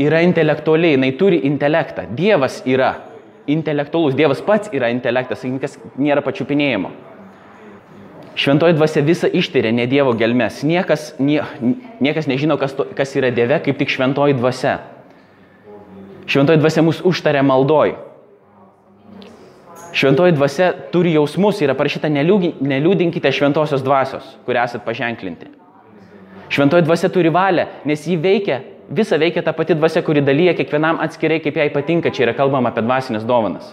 yra 0.00 0.22
intelektualiai, 0.24 0.96
jinai 0.96 1.12
turi 1.18 1.42
intelektą. 1.46 2.06
Dievas 2.16 2.62
yra 2.66 2.94
intelektualus, 3.48 4.16
Dievas 4.16 4.40
pats 4.44 4.72
yra 4.74 4.90
intelektas, 4.92 5.44
kas 5.60 5.78
nėra 5.98 6.24
pačiupinėjimo. 6.24 6.90
Šventoji 8.38 8.76
dvasia 8.78 9.02
visą 9.02 9.28
ištyrė, 9.34 9.72
ne 9.74 9.88
Dievo 9.90 10.12
gelmes. 10.14 10.60
Niekas, 10.62 11.10
nie, 11.18 11.40
niekas 11.98 12.28
nežino, 12.30 12.54
kas, 12.60 12.76
to, 12.78 12.86
kas 12.94 13.16
yra 13.18 13.32
Dieve, 13.34 13.58
kaip 13.64 13.80
tik 13.80 13.90
šventoji 13.90 14.36
dvasia. 14.38 14.76
Šventoji 16.28 16.60
dvasia 16.60 16.84
mus 16.86 17.00
užtarė 17.02 17.42
maldoj. 17.42 17.96
Šventoji 19.92 20.32
dvasia 20.36 20.72
turi 20.92 21.14
jausmus, 21.14 21.62
yra 21.64 21.74
parašyta, 21.76 22.10
neliūdinkite 22.12 23.30
šventosios 23.32 23.82
dvasios, 23.84 24.34
kurią 24.46 24.66
esat 24.68 24.84
paženklinti. 24.84 25.48
Šventoji 26.52 26.84
dvasia 26.84 27.08
turi 27.12 27.32
valią, 27.32 27.66
nes 27.88 28.04
jį 28.08 28.18
veikia, 28.20 28.60
visa 28.92 29.18
veikia 29.20 29.42
ta 29.44 29.52
pati 29.56 29.76
dvasia, 29.76 30.02
kuri 30.04 30.20
dalyja 30.24 30.54
kiekvienam 30.58 31.00
atskirai, 31.04 31.40
kaip 31.44 31.56
jai 31.56 31.68
patinka, 31.72 32.12
čia 32.12 32.28
yra 32.28 32.36
kalbama 32.36 32.72
apie 32.72 32.84
dvasinės 32.84 33.24
dovanas. 33.28 33.72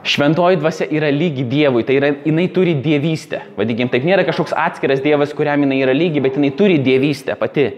Šventoji 0.00 0.56
dvasia 0.56 0.88
yra 0.96 1.10
lygi 1.12 1.44
Dievui, 1.44 1.84
tai 1.84 1.98
yra, 2.00 2.10
jinai 2.24 2.48
turi 2.52 2.72
dievystę. 2.80 3.42
Vadikim, 3.58 3.90
taip 3.92 4.06
nėra 4.08 4.24
kažkoks 4.24 4.56
atskiras 4.56 5.02
Dievas, 5.04 5.34
kuriam 5.36 5.60
jinai 5.60 5.82
yra 5.84 5.92
lygi, 5.96 6.22
bet 6.24 6.40
jinai 6.40 6.54
turi 6.56 6.78
dievystę 6.80 7.36
pati. 7.36 7.68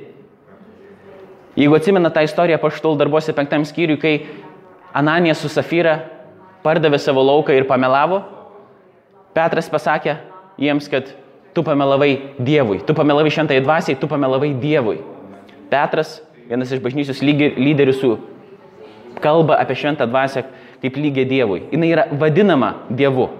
Jeigu 1.59 1.77
atsimena 1.77 2.13
tą 2.15 2.23
istoriją 2.25 2.61
paštul 2.63 2.95
darbuose 2.97 3.35
penktam 3.37 3.67
skyriui, 3.69 3.99
kai 4.01 4.15
Ananija 4.95 5.35
su 5.35 5.51
Safyra 5.51 5.99
pardavė 6.63 6.99
savo 7.03 7.25
lauką 7.27 7.55
ir 7.57 7.67
pamelavo, 7.69 8.23
Petras 9.33 9.71
pasakė 9.73 10.19
jiems, 10.61 10.91
kad 10.93 11.09
tu 11.57 11.63
pamelavai 11.65 12.37
Dievui, 12.37 12.83
tu 12.85 12.95
pamelavai 12.95 13.33
šventai 13.33 13.63
dvasiai, 13.65 13.97
tu 13.97 14.09
pamelavai 14.09 14.53
Dievui. 14.61 14.99
Petras, 15.73 16.19
vienas 16.49 16.73
iš 16.73 16.83
bažnyčios 16.85 17.23
lyderių 17.25 17.95
su 17.97 18.17
kalba 19.23 19.57
apie 19.63 19.77
šventą 19.79 20.05
dvasę, 20.09 20.45
kaip 20.83 20.99
lygiai 20.99 21.29
Dievui. 21.29 21.63
Jis 21.73 21.87
yra 21.89 22.09
vadinama 22.19 22.75
Dievu. 22.91 23.31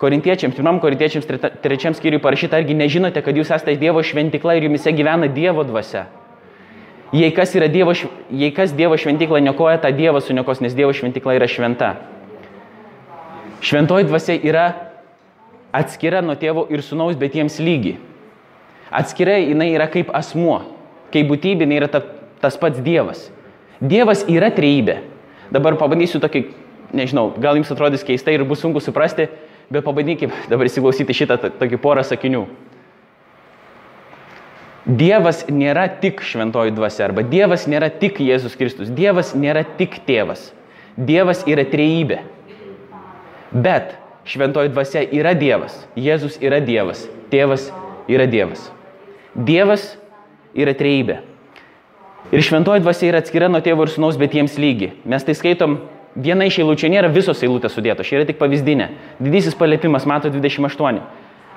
Korintiečiams, 0.00 0.56
pirmam 0.56 0.78
korintiečiams 0.80 1.26
trečiam 1.60 1.92
skyriui 1.92 2.22
parašyta, 2.24 2.56
argi 2.56 2.72
nežinote, 2.72 3.20
kad 3.20 3.36
jūs 3.36 3.50
esate 3.52 3.76
Dievo 3.76 4.00
šventikla 4.00 4.56
ir 4.56 4.70
jumise 4.70 4.94
gyvena 4.96 5.28
Dievo 5.28 5.66
dvasia. 5.68 6.06
Jei 7.12 7.32
kas, 7.34 7.52
dievo, 7.52 7.92
jei 8.30 8.52
kas 8.54 8.72
Dievo 8.72 8.96
šventikla 8.96 9.42
nekoja, 9.42 9.80
tą 9.82 9.90
Dievas 9.92 10.24
suniokos, 10.30 10.62
nes 10.64 10.76
Dievo 10.78 10.94
šventikla 10.96 11.34
yra 11.36 11.48
šventa. 11.50 11.96
Šventoji 13.60 14.08
dvasia 14.08 14.38
yra 14.40 14.66
atskira 15.76 16.22
nuo 16.24 16.36
tėvo 16.38 16.64
ir 16.72 16.82
sunaus, 16.84 17.18
bet 17.20 17.36
jiems 17.36 17.58
lygi. 17.62 17.98
Atskirai 18.90 19.44
jinai 19.50 19.70
yra 19.74 19.86
kaip 19.90 20.10
asmuo, 20.16 20.62
kaip 21.14 21.28
būtybė 21.30 21.66
jinai 21.66 21.78
yra 21.82 21.90
ta, 21.92 22.00
tas 22.42 22.56
pats 22.58 22.80
Dievas. 22.82 23.28
Dievas 23.80 24.24
yra 24.28 24.50
trejybė. 24.54 24.96
Dabar 25.54 25.76
pabandysiu 25.78 26.20
tokį 26.22 26.44
nežinau, 26.96 27.30
gal 27.38 27.58
jums 27.58 27.70
atrodys 27.72 28.04
keistai 28.06 28.36
ir 28.36 28.44
bus 28.48 28.62
sunku 28.62 28.82
suprasti, 28.82 29.28
bet 29.70 29.86
pabandykim 29.86 30.32
dabar 30.50 30.68
įsiklausyti 30.70 31.16
šitą 31.22 31.38
tokį 31.60 31.80
porą 31.82 32.04
sakinių. 32.06 32.46
Dievas 34.90 35.44
nėra 35.52 35.84
tik 36.00 36.22
šventoji 36.24 36.72
dvasia, 36.74 37.04
arba 37.10 37.22
Dievas 37.22 37.66
nėra 37.70 37.90
tik 37.92 38.18
Jėzus 38.24 38.56
Kristus, 38.58 38.88
Dievas 38.90 39.34
nėra 39.38 39.62
tik 39.78 40.00
tėvas, 40.06 40.48
Dievas 40.96 41.44
yra 41.46 41.66
trejybė. 41.68 42.22
Bet 43.50 43.96
šventoji 44.28 44.70
dvasia 44.70 45.04
yra 45.10 45.34
Dievas, 45.34 45.74
Jėzus 45.98 46.38
yra 46.42 46.60
Dievas, 46.62 47.06
tėvas 47.32 47.70
yra 48.10 48.26
Dievas. 48.30 48.68
Dievas 49.34 49.94
yra 50.54 50.74
trejybė. 50.76 51.20
Ir 52.30 52.44
šventoji 52.46 52.82
dvasia 52.84 53.08
yra 53.10 53.22
atskira 53.24 53.48
nuo 53.50 53.62
tėvo 53.64 53.86
ir 53.86 53.90
sunaus, 53.90 54.18
bet 54.20 54.36
jiems 54.36 54.58
lygi. 54.60 54.92
Mes 55.08 55.24
tai 55.26 55.34
skaitom 55.34 55.80
Viena 56.18 56.42
iš 56.48 56.56
eilučių 56.58 56.88
nėra 56.90 57.08
visos 57.14 57.38
eilutės 57.46 57.76
sudėtos, 57.76 58.08
čia 58.08 58.18
yra 58.18 58.26
tik 58.26 58.40
pavyzdinė. 58.40 58.88
Didysis 59.22 59.54
palėpimas, 59.54 60.08
mato 60.10 60.30
28. 60.32 60.98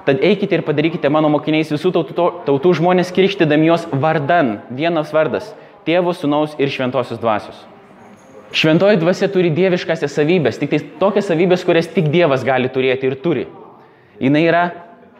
Tad 0.05 0.21
eikite 0.21 0.59
ir 0.59 0.65
padarykite 0.67 1.09
mano 1.09 1.31
mokiniais 1.33 1.71
visų 1.73 1.89
tautų, 1.95 2.27
tautų 2.45 2.73
žmonės 2.77 3.09
krikštydami 3.15 3.71
juos 3.71 3.87
vardan, 3.89 4.59
vienas 4.69 5.13
vardas- 5.15 5.55
tėvo, 5.87 6.13
sunaus 6.13 6.53
ir 6.59 6.69
šventosios 6.69 7.17
dvasios. 7.17 7.65
Šventoji 8.53 8.99
dvasia 9.01 9.27
turi 9.33 9.49
dieviškasias 9.49 10.13
savybės, 10.13 10.59
tik 10.61 10.69
tai 10.69 10.79
tokias 10.99 11.25
savybės, 11.25 11.63
kurias 11.65 11.87
tik 11.89 12.11
Dievas 12.13 12.43
gali 12.45 12.69
turėti 12.69 13.09
ir 13.09 13.17
turi. 13.17 13.47
Jis 14.21 14.37
yra 14.43 14.67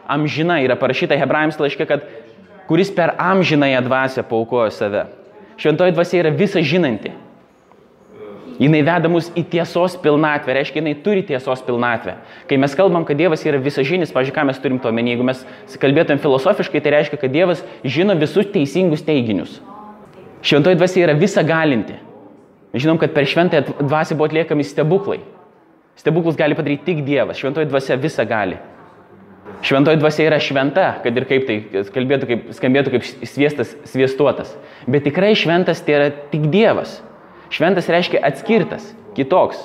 amžina, 0.06 0.60
yra 0.62 0.76
parašyta 0.78 1.18
Hebrajams 1.18 1.58
laiške, 1.58 1.86
kad 1.88 2.06
kuris 2.68 2.92
per 2.94 3.16
amžinąją 3.18 3.82
dvasę 3.88 4.22
paukojo 4.28 4.70
save. 4.70 5.08
Šventoji 5.58 5.96
dvasia 5.96 6.22
yra 6.22 6.30
visa 6.30 6.62
žinanti. 6.62 7.10
Jinai 8.62 8.84
veda 8.86 9.10
mus 9.10 9.32
į 9.34 9.42
tiesos 9.50 9.96
pilnatvę, 9.98 10.54
reiškia, 10.54 10.78
jinai 10.78 10.94
turi 11.02 11.24
tiesos 11.26 11.62
pilnatvę. 11.66 12.14
Kai 12.46 12.58
mes 12.62 12.74
kalbam, 12.78 13.02
kad 13.02 13.18
Dievas 13.18 13.42
yra 13.42 13.58
visažinis, 13.58 14.14
pažiūrėk, 14.14 14.36
ką 14.36 14.44
mes 14.46 14.60
turim 14.62 14.78
to 14.78 14.92
menį, 14.94 15.16
jeigu 15.16 15.26
mes 15.26 15.40
kalbėtum 15.82 16.22
filosofiškai, 16.22 16.82
tai 16.84 16.92
reiškia, 16.94 17.18
kad 17.18 17.34
Dievas 17.34 17.64
žino 17.82 18.14
visus 18.14 18.46
teisingus 18.54 19.02
teiginius. 19.02 19.58
Šventoji 20.46 20.78
dvasia 20.78 21.08
yra 21.08 21.16
visa 21.18 21.42
galinti. 21.42 21.98
Žinom, 22.74 22.98
kad 22.98 23.14
per 23.14 23.26
šventąją 23.30 23.78
dvasę 23.80 24.16
buvo 24.18 24.26
atliekami 24.26 24.64
stebuklai. 24.66 25.20
Stebuklus 25.96 26.36
gali 26.36 26.56
padaryti 26.58 26.84
tik 26.88 27.04
Dievas, 27.06 27.38
šventoji 27.38 27.70
dvasia 27.70 27.96
visa 28.00 28.24
gali. 28.26 28.58
Šventoji 29.64 30.00
dvasia 30.00 30.26
yra 30.26 30.40
šventa, 30.42 30.88
kad 31.04 31.16
ir 31.16 31.26
kaip 31.28 31.46
tai 31.48 31.58
kalbėtų, 31.94 32.28
kaip, 32.28 32.48
skambėtų 32.56 32.96
kaip 32.96 33.06
sviestas, 33.28 33.74
sviestuotas. 33.88 34.50
Bet 34.90 35.06
tikrai 35.06 35.32
šventas 35.38 35.84
tai 35.84 35.94
yra 35.98 36.08
tik 36.32 36.48
Dievas. 36.52 36.98
Šventas 37.54 37.88
reiškia 37.92 38.22
atskirtas, 38.26 38.90
kitoks. 39.14 39.60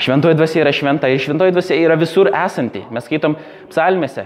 Šventoji 0.00 0.38
dvasia 0.38 0.62
yra 0.62 0.72
šventa 0.72 1.10
ir 1.12 1.20
šventoji 1.20 1.52
dvasia 1.52 1.76
yra 1.76 1.98
visur 2.00 2.30
esanti. 2.32 2.86
Mes 2.94 3.04
skaitom 3.04 3.36
psalmėse 3.68 4.24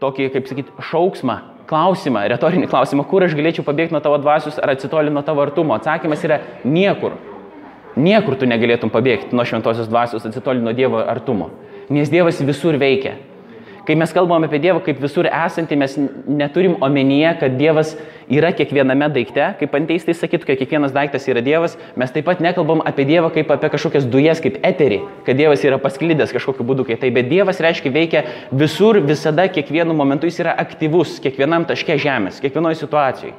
tokį, 0.00 0.30
kaip 0.32 0.48
sakyti, 0.48 0.72
šauksmą, 0.88 1.36
klausimą, 1.68 2.24
retorinį 2.32 2.68
klausimą, 2.70 3.04
kur 3.10 3.26
aš 3.26 3.36
galėčiau 3.38 3.64
pabėgti 3.66 3.94
nuo 3.94 4.02
tavo 4.04 4.18
dvasios 4.22 4.58
ar 4.62 4.74
atsitolti 4.74 5.12
nuo 5.12 5.22
tavo 5.26 5.44
artumo. 5.44 5.76
Atsakymas 5.76 6.24
yra 6.26 6.40
niekur. 6.64 7.16
Niekur 7.96 8.36
tu 8.36 8.48
negalėtum 8.48 8.92
pabėgti 8.92 9.36
nuo 9.36 9.46
šventosios 9.48 9.88
dvasios, 9.88 10.26
atsitolti 10.28 10.64
nuo 10.64 10.74
Dievo 10.76 11.00
artumo. 11.00 11.50
Nes 11.88 12.10
Dievas 12.12 12.42
visur 12.44 12.76
veikia. 12.80 13.14
Kai 13.86 13.94
mes 13.94 14.10
kalbam 14.10 14.42
apie 14.42 14.58
Dievą 14.58 14.80
kaip 14.82 14.98
visur 14.98 15.28
esantį, 15.30 15.76
mes 15.78 15.92
neturim 16.26 16.72
omenyje, 16.82 17.28
kad 17.38 17.52
Dievas 17.54 17.92
yra 18.26 18.50
kiekviename 18.56 19.06
daikte, 19.14 19.52
kaip 19.60 19.76
anteistai 19.78 20.16
sakytų, 20.18 20.48
kad 20.48 20.58
kiekvienas 20.58 20.94
daiktas 20.94 21.28
yra 21.30 21.38
Dievas, 21.46 21.76
mes 21.94 22.10
taip 22.10 22.26
pat 22.26 22.42
nekalbam 22.42 22.82
apie 22.82 23.04
Dievą 23.06 23.30
kaip 23.36 23.52
apie 23.54 23.70
kažkokias 23.70 24.08
dujas, 24.10 24.42
kaip 24.42 24.58
eterį, 24.66 24.98
kad 25.28 25.38
Dievas 25.38 25.62
yra 25.62 25.78
pasklydęs 25.78 26.34
kažkokiu 26.34 26.66
būdu, 26.66 26.88
kai 26.88 26.98
tai, 26.98 27.12
bet 27.14 27.30
Dievas 27.30 27.62
reiškia 27.62 27.94
veikia 27.94 28.24
visur, 28.50 28.98
visada, 29.06 29.46
kiekvienu 29.54 29.94
momentu 29.94 30.26
jis 30.26 30.42
yra 30.42 30.56
aktyvus, 30.66 31.20
kiekvienam 31.22 31.68
taške 31.70 31.94
žemės, 32.02 32.42
kiekvienoje 32.42 32.82
situacijoje. 32.82 33.38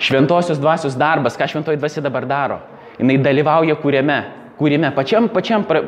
Šventosios 0.00 0.62
dvasios 0.62 0.96
darbas, 0.96 1.36
ką 1.36 1.44
šventoji 1.52 1.76
dvasia 1.76 2.00
dabar 2.00 2.24
daro, 2.24 2.62
jinai 2.96 3.20
dalyvauja 3.20 3.76
kūrime, 3.82 4.22
kūrime, 4.56 4.94
pačiam, 4.96 5.28
pačiam 5.28 5.68
pra, 5.68 5.84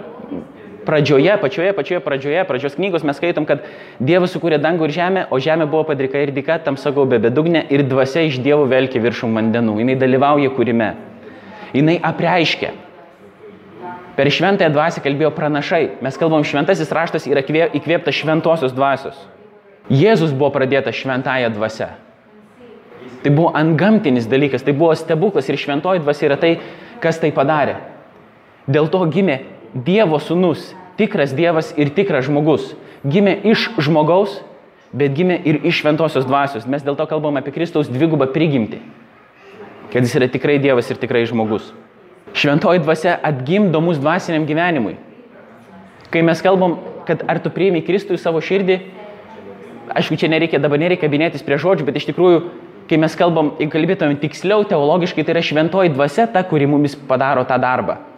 pradžioje, 0.87 1.37
pačioje, 1.41 1.73
pačioje 1.77 2.01
pradžioje, 2.05 2.45
pradžios 2.49 2.77
knygos 2.79 3.05
mes 3.07 3.17
skaitom, 3.17 3.47
kad 3.49 3.65
Dievas 4.01 4.35
sukūrė 4.35 4.59
dangų 4.63 4.89
ir 4.89 4.95
žemę, 4.97 5.25
o 5.31 5.39
žemė 5.41 5.67
buvo 5.71 5.85
padrika 5.89 6.21
ir 6.21 6.33
dika, 6.37 6.59
tam 6.65 6.79
sakau 6.81 7.07
be 7.09 7.21
bedugnė 7.23 7.65
ir 7.71 7.85
dvasia 7.89 8.27
iš 8.29 8.41
Dievo 8.45 8.67
velkia 8.71 9.03
viršum 9.03 9.37
vandenų. 9.37 9.79
Jis 9.83 10.01
dalyvauja 10.01 10.53
kūrime. 10.57 10.93
Jis 11.75 11.99
apreiškia. 12.03 12.73
Per 14.17 14.29
šventąją 14.29 14.73
dvasę 14.75 15.01
kalbėjo 15.01 15.31
pranašai. 15.33 15.85
Mes 16.05 16.19
kalbam, 16.21 16.45
šventasis 16.45 16.91
raštas 16.93 17.29
yra 17.31 17.41
įkvėptas 17.41 18.19
šventosios 18.19 18.75
dvasios. 18.77 19.17
Jėzus 19.89 20.35
buvo 20.37 20.51
pradėtas 20.55 20.99
šventąją 20.99 21.49
dvasę. 21.55 21.89
Tai 23.23 23.31
buvo 23.33 23.53
antgamtinis 23.57 24.29
dalykas, 24.29 24.65
tai 24.65 24.75
buvo 24.77 24.93
stebuklas 24.97 25.49
ir 25.49 25.59
šventoji 25.61 26.03
dvasia 26.05 26.29
yra 26.29 26.37
tai, 26.41 26.53
kas 27.01 27.19
tai 27.21 27.33
padarė. 27.37 27.79
Dėl 28.71 28.89
to 28.93 29.01
gimė 29.13 29.41
Dievo 29.75 30.19
sūnus, 30.19 30.73
tikras 30.99 31.35
Dievas 31.37 31.71
ir 31.79 31.93
tikras 31.95 32.27
žmogus. 32.27 32.73
Gimė 33.07 33.37
iš 33.53 33.69
žmogaus, 33.81 34.41
bet 34.93 35.15
gimė 35.15 35.39
ir 35.47 35.61
iš 35.65 35.81
šventosios 35.83 36.27
dvasios. 36.27 36.67
Mes 36.67 36.83
dėl 36.83 36.99
to 36.99 37.07
kalbam 37.07 37.39
apie 37.39 37.55
Kristaus 37.55 37.91
dvigubą 37.91 38.27
prigimtį. 38.35 38.81
Kad 39.93 40.07
jis 40.07 40.17
yra 40.19 40.29
tikrai 40.31 40.59
Dievas 40.62 40.91
ir 40.91 40.99
tikrai 40.99 41.23
žmogus. 41.31 41.71
Šventoji 42.35 42.83
dvasia 42.83 43.17
atgimdo 43.27 43.81
mus 43.83 43.99
dvasiniam 43.99 44.47
gyvenimui. 44.47 44.97
Kai 46.11 46.23
mes 46.27 46.43
kalbam, 46.43 46.79
kad 47.07 47.23
ar 47.31 47.39
tu 47.43 47.50
priimi 47.55 47.83
Kristų 47.87 48.19
į 48.19 48.23
savo 48.23 48.43
širdį, 48.43 48.81
aišku, 49.95 50.19
čia 50.19 50.31
nereikia 50.31 50.59
dabar 50.62 50.79
nereikia 50.83 51.07
kabinėtis 51.07 51.47
prie 51.47 51.59
žodžių, 51.62 51.87
bet 51.87 51.99
iš 51.99 52.11
tikrųjų, 52.11 52.45
kai 52.91 52.99
mes 52.99 53.15
kalbam, 53.19 53.55
jeigu 53.62 53.75
kalbėtumėm 53.75 54.19
tiksliau, 54.23 54.67
teologiškai, 54.67 55.23
tai 55.27 55.37
yra 55.37 55.47
šventoji 55.47 55.95
dvasia 55.95 56.27
ta, 56.31 56.43
kuri 56.47 56.67
mumis 56.71 56.99
padaro 56.99 57.47
tą 57.47 57.59
darbą. 57.62 58.10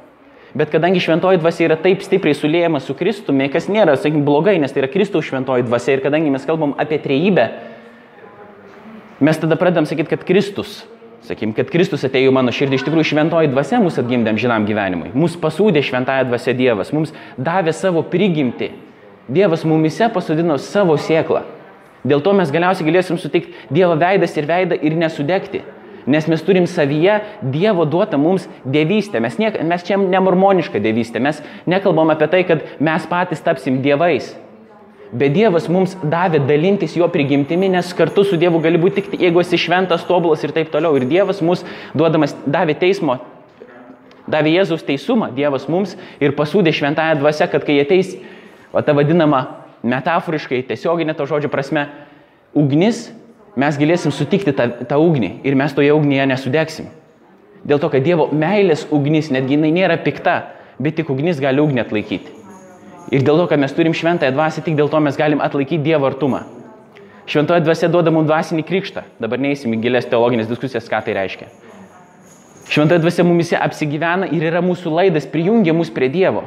Bet 0.55 0.69
kadangi 0.69 1.01
šventoji 1.01 1.41
dvasia 1.41 1.65
yra 1.65 1.79
taip 1.81 2.03
stipriai 2.05 2.37
sulėjama 2.37 2.81
su 2.85 2.93
Kristumi, 2.97 3.47
kas 3.53 3.71
nėra, 3.73 3.95
sakykime, 3.97 4.25
blogai, 4.27 4.59
nes 4.61 4.73
tai 4.73 4.83
yra 4.83 4.91
Kristaus 4.93 5.25
šventoji 5.25 5.65
dvasia 5.65 5.97
ir 5.97 6.03
kadangi 6.05 6.33
mes 6.33 6.45
kalbam 6.45 6.75
apie 6.83 6.99
trejybę, 7.01 7.47
mes 9.25 9.41
tada 9.41 9.57
pradedam 9.57 9.89
sakyti, 9.89 10.11
kad 10.13 10.27
Kristus, 10.29 10.83
sakykime, 11.25 11.57
kad 11.57 11.73
Kristus 11.73 12.05
atėjo 12.05 12.29
į 12.29 12.37
mano 12.37 12.53
širdį, 12.53 12.77
iš 12.77 12.85
tikrųjų 12.85 13.15
šventoji 13.15 13.49
dvasia 13.55 13.81
mus 13.81 13.97
atgimdėm 14.03 14.41
žinam 14.43 14.69
gyvenimui. 14.69 15.15
Mūsų 15.17 15.41
pasūdė 15.41 15.81
šventąją 15.89 16.29
dvasia 16.29 16.53
Dievas, 16.59 16.93
mums 16.93 17.17
davė 17.41 17.73
savo 17.73 18.05
prigimti. 18.05 18.75
Dievas 19.33 19.65
mumise 19.65 20.11
pasodino 20.13 20.59
savo 20.61 20.99
sieklą. 21.01 21.47
Dėl 22.05 22.21
to 22.21 22.35
mes 22.37 22.51
galiausiai 22.53 22.91
galėsim 22.91 23.17
sutikti 23.17 23.55
Dievo 23.73 23.97
veidas 23.97 24.37
ir 24.37 24.49
veidą 24.51 24.77
ir 24.77 24.99
nesudegti. 25.01 25.63
Nes 26.07 26.27
mes 26.27 26.43
turim 26.43 26.67
savyje 26.67 27.21
Dievo 27.43 27.85
duotą 27.87 28.19
mums 28.19 28.49
dievystę. 28.65 29.21
Mes, 29.23 29.39
niek, 29.39 29.59
mes 29.63 29.85
čia 29.87 29.99
nemormoniška 30.01 30.83
dievystė. 30.83 31.23
Mes 31.23 31.43
nekalbam 31.67 32.11
apie 32.15 32.31
tai, 32.33 32.43
kad 32.49 32.65
mes 32.83 33.07
patys 33.11 33.45
tapsim 33.45 33.83
dievais. 33.85 34.33
Bet 35.13 35.35
Dievas 35.37 35.67
mums 35.69 35.93
davė 36.01 36.41
dalintis 36.49 36.95
jo 36.97 37.05
prigimtimi, 37.13 37.69
nes 37.69 37.91
kartu 37.93 38.25
su 38.25 38.39
Dievu 38.41 38.63
gali 38.65 38.81
būti 38.81 39.03
tik, 39.03 39.19
jeigu 39.21 39.43
esi 39.43 39.59
šventas, 39.61 40.07
tobulas 40.09 40.41
ir 40.45 40.55
taip 40.57 40.71
toliau. 40.73 40.97
Ir 40.97 41.05
Dievas 41.11 41.43
mums 41.45 41.67
duodamas, 41.93 42.33
davė 42.49 42.79
teismo, 42.81 43.19
davė 44.33 44.55
Jėzaus 44.57 44.87
teisumą, 44.89 45.29
Dievas 45.37 45.69
mums 45.69 45.99
ir 46.23 46.33
pasūdė 46.39 46.73
šventąją 46.73 47.19
dvasę, 47.21 47.51
kad 47.53 47.67
kai 47.69 47.77
ateis, 47.83 48.15
o 48.73 48.81
ta 48.81 48.97
vadinama 48.97 49.43
metaforiškai, 49.85 50.63
tiesioginė 50.71 51.13
to 51.19 51.29
žodžio 51.29 51.53
prasme, 51.53 51.91
ugnis, 52.57 53.11
mes 53.57 53.79
galėsim 53.79 54.13
sutikti 54.15 54.55
tą, 54.57 54.69
tą 54.89 54.99
ugnį 55.03 55.39
ir 55.45 55.57
mes 55.59 55.75
toje 55.77 55.93
ugnyje 55.95 56.27
nesudegsim. 56.31 56.91
Dėl 57.63 57.79
to, 57.79 57.91
kad 57.93 58.03
Dievo 58.03 58.27
meilės 58.35 58.87
ugnis, 58.91 59.31
netgi 59.31 59.55
jinai 59.55 59.71
nėra 59.75 59.99
pikta, 60.03 60.39
bet 60.83 60.97
tik 60.99 61.11
ugnis 61.13 61.39
gali 61.43 61.63
ugnį 61.63 61.85
atlaikyti. 61.85 62.41
Ir 63.13 63.23
dėl 63.27 63.39
to, 63.43 63.47
kad 63.51 63.61
mes 63.61 63.75
turim 63.77 63.95
šventąją 63.95 64.33
dvasę, 64.35 64.65
tik 64.65 64.75
dėl 64.79 64.91
to 64.91 64.99
mes 65.05 65.19
galim 65.19 65.43
atlaikyti 65.45 65.85
Dievo 65.85 66.09
artumą. 66.09 66.43
Šventoji 67.29 67.63
dvasia 67.63 67.91
duoda 67.93 68.11
mums 68.11 68.27
dvasinį 68.27 68.65
krikštą. 68.67 69.05
Dabar 69.23 69.39
neįsim 69.43 69.77
į 69.77 69.83
gilės 69.85 70.09
teologinės 70.11 70.49
diskusijas, 70.51 70.89
ką 70.91 71.05
tai 71.07 71.15
reiškia. 71.21 71.47
Šventoji 72.73 73.03
dvasia 73.05 73.27
mumise 73.27 73.59
apsigyvena 73.61 74.27
ir 74.33 74.49
yra 74.49 74.63
mūsų 74.65 74.91
laidas, 74.97 75.29
prijungia 75.31 75.75
mus 75.77 75.93
prie 75.93 76.09
Dievo. 76.11 76.43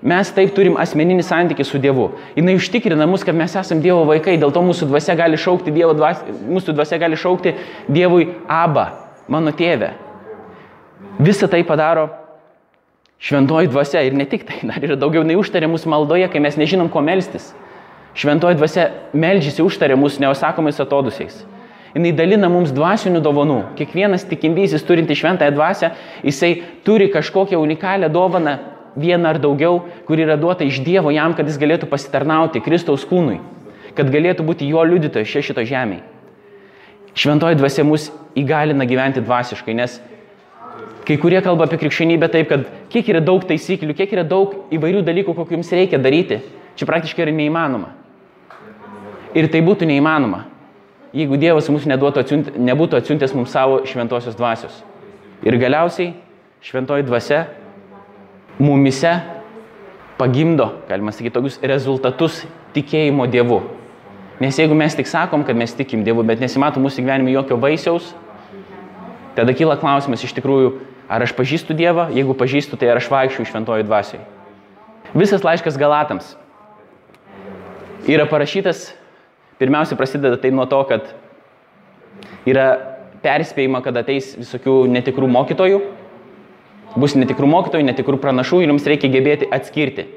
Mes 0.00 0.30
taip 0.32 0.54
turim 0.56 0.78
asmeninį 0.80 1.24
santykį 1.28 1.64
su 1.68 1.78
Dievu. 1.80 2.06
Jis 2.32 2.62
užtikrina 2.62 3.04
mus, 3.08 3.24
kad 3.24 3.36
mes 3.36 3.52
esame 3.52 3.84
Dievo 3.84 4.06
vaikai, 4.08 4.38
dėl 4.40 4.52
to 4.54 4.62
mūsų 4.64 4.88
dvasia 4.88 5.16
gali 5.18 5.36
šaukti, 5.36 5.74
Dievo 5.76 5.92
dvasia, 5.92 6.32
mūsų 6.48 6.72
dvasia 6.72 6.98
gali 7.02 7.18
šaukti 7.20 7.52
Dievui 7.88 8.30
Abba, 8.48 8.86
mano 9.28 9.52
tėvė. 9.52 9.92
Visą 11.20 11.50
tai 11.52 11.60
padaro 11.68 12.08
šventoji 13.20 13.68
dvasia 13.68 14.06
ir 14.08 14.16
ne 14.16 14.24
tik 14.24 14.48
tai, 14.48 14.62
dar 14.72 14.80
yra 14.80 14.96
daugiau 14.96 15.26
nei 15.26 15.36
užtarė 15.36 15.68
mūsų 15.68 15.92
maldoje, 15.92 16.30
kai 16.32 16.40
mes 16.40 16.56
nežinom, 16.56 16.88
ko 16.88 17.04
melstis. 17.04 17.52
Šventoji 18.16 18.56
dvasia 18.56 18.88
melžiasi 19.12 19.60
užtarė 19.62 20.00
mūsų 20.00 20.24
neusakomais 20.24 20.80
atodusiais. 20.80 21.44
Jis 21.92 22.16
dalina 22.16 22.48
mums 22.48 22.72
dvasinių 22.72 23.20
dovanų. 23.20 23.60
Kiekvienas 23.76 24.24
tikintysis 24.30 24.84
turinti 24.86 25.12
šventąją 25.18 25.52
dvasę, 25.52 25.92
jisai 26.24 26.54
turi 26.86 27.10
kažkokią 27.12 27.60
unikalią 27.60 28.08
dovaną 28.08 28.56
vieną 28.96 29.34
ar 29.34 29.38
daugiau, 29.42 29.82
kur 30.06 30.18
yra 30.18 30.36
duota 30.40 30.64
iš 30.66 30.80
Dievo 30.84 31.12
jam, 31.14 31.34
kad 31.34 31.48
jis 31.48 31.58
galėtų 31.60 31.88
pasitarnauti 31.90 32.62
Kristaus 32.64 33.06
kūnui, 33.08 33.40
kad 33.96 34.10
galėtų 34.10 34.46
būti 34.46 34.68
jo 34.70 34.82
liudytojas 34.86 35.28
šia 35.30 35.44
šito 35.50 35.64
žemėje. 35.66 36.02
Šventoji 37.14 37.58
dvasia 37.58 37.84
mus 37.84 38.08
įgalina 38.38 38.86
gyventi 38.86 39.22
dvasiškai, 39.22 39.74
nes 39.74 39.98
kai 41.06 41.16
kurie 41.18 41.40
kalba 41.42 41.66
apie 41.66 41.80
krikščionybę 41.80 42.28
taip, 42.30 42.50
kad 42.50 42.68
kiek 42.92 43.08
yra 43.10 43.22
daug 43.24 43.42
taisyklių, 43.46 43.96
kiek 43.98 44.12
yra 44.14 44.22
daug 44.26 44.54
įvairių 44.70 45.02
dalykų, 45.06 45.34
kokių 45.34 45.58
jums 45.58 45.72
reikia 45.74 45.98
daryti, 45.98 46.38
čia 46.78 46.86
praktiškai 46.86 47.26
yra 47.26 47.34
neįmanoma. 47.34 47.90
Ir 49.34 49.50
tai 49.50 49.62
būtų 49.66 49.86
neįmanoma, 49.90 50.44
jeigu 51.14 51.38
Dievas 51.38 51.68
mums 51.70 51.86
atsiunt, 51.86 52.54
nebūtų 52.58 52.98
atsiuntęs 52.98 53.34
mums 53.34 53.50
savo 53.50 53.82
šventosios 53.86 54.38
dvasios. 54.38 54.82
Ir 55.42 55.56
galiausiai 55.58 56.14
šventoji 56.62 57.06
dvasia 57.06 57.46
mumise 58.60 59.16
pagimdo, 60.20 60.82
galima 60.88 61.14
sakyti, 61.16 61.32
tokius 61.32 61.56
rezultatus 61.64 62.42
tikėjimo 62.74 63.24
Dievu. 63.32 63.62
Nes 64.40 64.56
jeigu 64.56 64.76
mes 64.76 64.94
tik 64.96 65.08
sakom, 65.08 65.44
kad 65.48 65.56
mes 65.56 65.72
tikim 65.76 66.04
Dievu, 66.04 66.24
bet 66.28 66.40
nesimato 66.40 66.80
mūsų 66.80 67.04
gyvenime 67.04 67.32
jokio 67.32 67.56
vaisiaus, 67.60 68.12
tada 69.36 69.54
kyla 69.56 69.78
klausimas 69.80 70.24
iš 70.24 70.36
tikrųjų, 70.36 70.74
ar 71.10 71.24
aš 71.24 71.32
pažįstu 71.36 71.76
Dievą, 71.76 72.10
jeigu 72.14 72.36
pažįstu, 72.36 72.76
tai 72.80 72.92
ar 72.92 73.00
aš 73.00 73.08
vaikščiau 73.12 73.48
šventojų 73.48 73.88
dvasiai. 73.88 74.22
Visas 75.16 75.42
laiškas 75.42 75.80
Galatams 75.80 76.34
yra 78.08 78.28
parašytas, 78.30 78.90
pirmiausia 79.60 79.96
prasideda 79.98 80.36
tai 80.40 80.52
nuo 80.54 80.68
to, 80.70 80.78
kad 80.88 81.08
yra 82.48 82.68
perspėjama, 83.24 83.82
kad 83.84 83.96
ateis 84.00 84.34
visokių 84.38 84.84
netikrų 84.92 85.28
mokytojų, 85.32 85.80
Bus 86.98 87.14
netikrų 87.14 87.46
mokytojų, 87.46 87.86
netikrų 87.86 88.18
pranašų 88.22 88.64
ir 88.64 88.72
jums 88.72 88.86
reikia 88.88 89.10
gebėti 89.12 89.46
atskirti. 89.52 90.08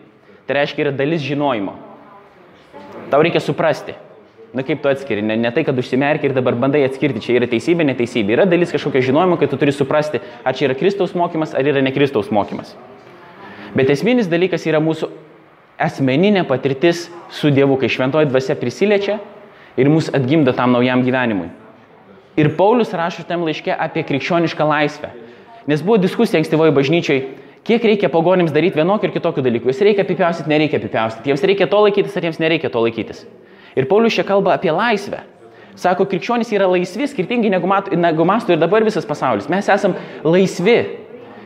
Tai 0.47 0.57
reiškia, 0.57 0.87
yra 0.87 0.93
dalis 0.95 1.21
žinojimo. 1.23 1.75
Tau 3.11 3.21
reikia 3.21 3.41
suprasti. 3.43 3.93
Na 4.53 4.61
kaip 4.65 4.83
tu 4.83 4.89
atskiri, 4.89 5.23
ne, 5.25 5.33
ne 5.39 5.49
tai, 5.49 5.63
kad 5.65 5.77
užsimerki 5.81 6.27
ir 6.29 6.33
dabar 6.35 6.53
bandai 6.57 6.83
atskirti, 6.85 7.21
čia 7.25 7.39
yra 7.39 7.47
teisybė, 7.49 7.87
neteisybė. 7.89 8.35
Yra 8.35 8.45
dalis 8.45 8.73
kažkokio 8.73 9.01
žinojimo, 9.01 9.39
kai 9.41 9.47
tu 9.49 9.57
turi 9.57 9.73
suprasti, 9.73 10.21
ar 10.45 10.53
čia 10.53 10.67
yra 10.67 10.77
Kristaus 10.77 11.15
mokymas, 11.17 11.55
ar 11.57 11.65
yra 11.65 11.81
ne 11.81 11.93
Kristaus 11.93 12.29
mokymas. 12.33 12.75
Bet 13.73 13.89
esminis 13.89 14.29
dalykas 14.29 14.67
yra 14.69 14.77
mūsų 14.83 15.09
asmeninė 15.81 16.45
patirtis 16.45 17.07
su 17.33 17.49
Dievu, 17.49 17.79
kai 17.81 17.89
šventoji 17.89 18.29
dvasia 18.29 18.53
prisiliečia 18.59 19.17
ir 19.77 19.89
mus 19.89 20.11
atgimdo 20.13 20.53
tam 20.53 20.75
naujam 20.77 21.01
gyvenimui. 21.01 21.49
Ir 22.37 22.53
Paulius 22.57 22.93
rašo 22.93 23.25
tam 23.25 23.45
laiške 23.45 23.73
apie 23.73 24.05
krikščionišką 24.05 24.69
laisvę. 24.69 25.09
Nes 25.67 25.83
buvo 25.83 25.97
diskusija 26.01 26.41
ankstyvoji 26.41 26.73
bažnyčiai, 26.75 27.21
kiek 27.67 27.85
reikia 27.87 28.09
pagonims 28.11 28.51
daryti 28.55 28.79
vienokių 28.81 29.07
ir 29.07 29.13
kitokių 29.15 29.43
dalykų. 29.45 29.71
Jis 29.71 29.83
reikia 29.87 30.03
apipiaustyti, 30.03 30.51
nereikia 30.51 30.79
apipiaustyti. 30.81 31.31
Jiems 31.31 31.45
reikia 31.47 31.69
to 31.71 31.79
laikytis, 31.85 32.17
ar 32.17 32.27
jiems 32.27 32.41
nereikia 32.43 32.71
to 32.73 32.83
laikytis. 32.83 33.23
Ir 33.79 33.87
Paulius 33.89 34.17
čia 34.17 34.25
kalba 34.27 34.57
apie 34.57 34.73
laisvę. 34.75 35.23
Sako, 35.79 36.05
krikščionys 36.05 36.51
yra 36.53 36.67
laisvi, 36.69 37.07
skirtingi 37.09 37.49
negu, 37.49 37.69
mat, 37.69 37.89
negu 37.97 38.27
mastų 38.29 38.53
ir 38.53 38.61
dabar 38.61 38.85
visas 38.85 39.07
pasaulis. 39.09 39.47
Mes 39.49 39.69
esame 39.71 39.97
laisvi 40.21 40.77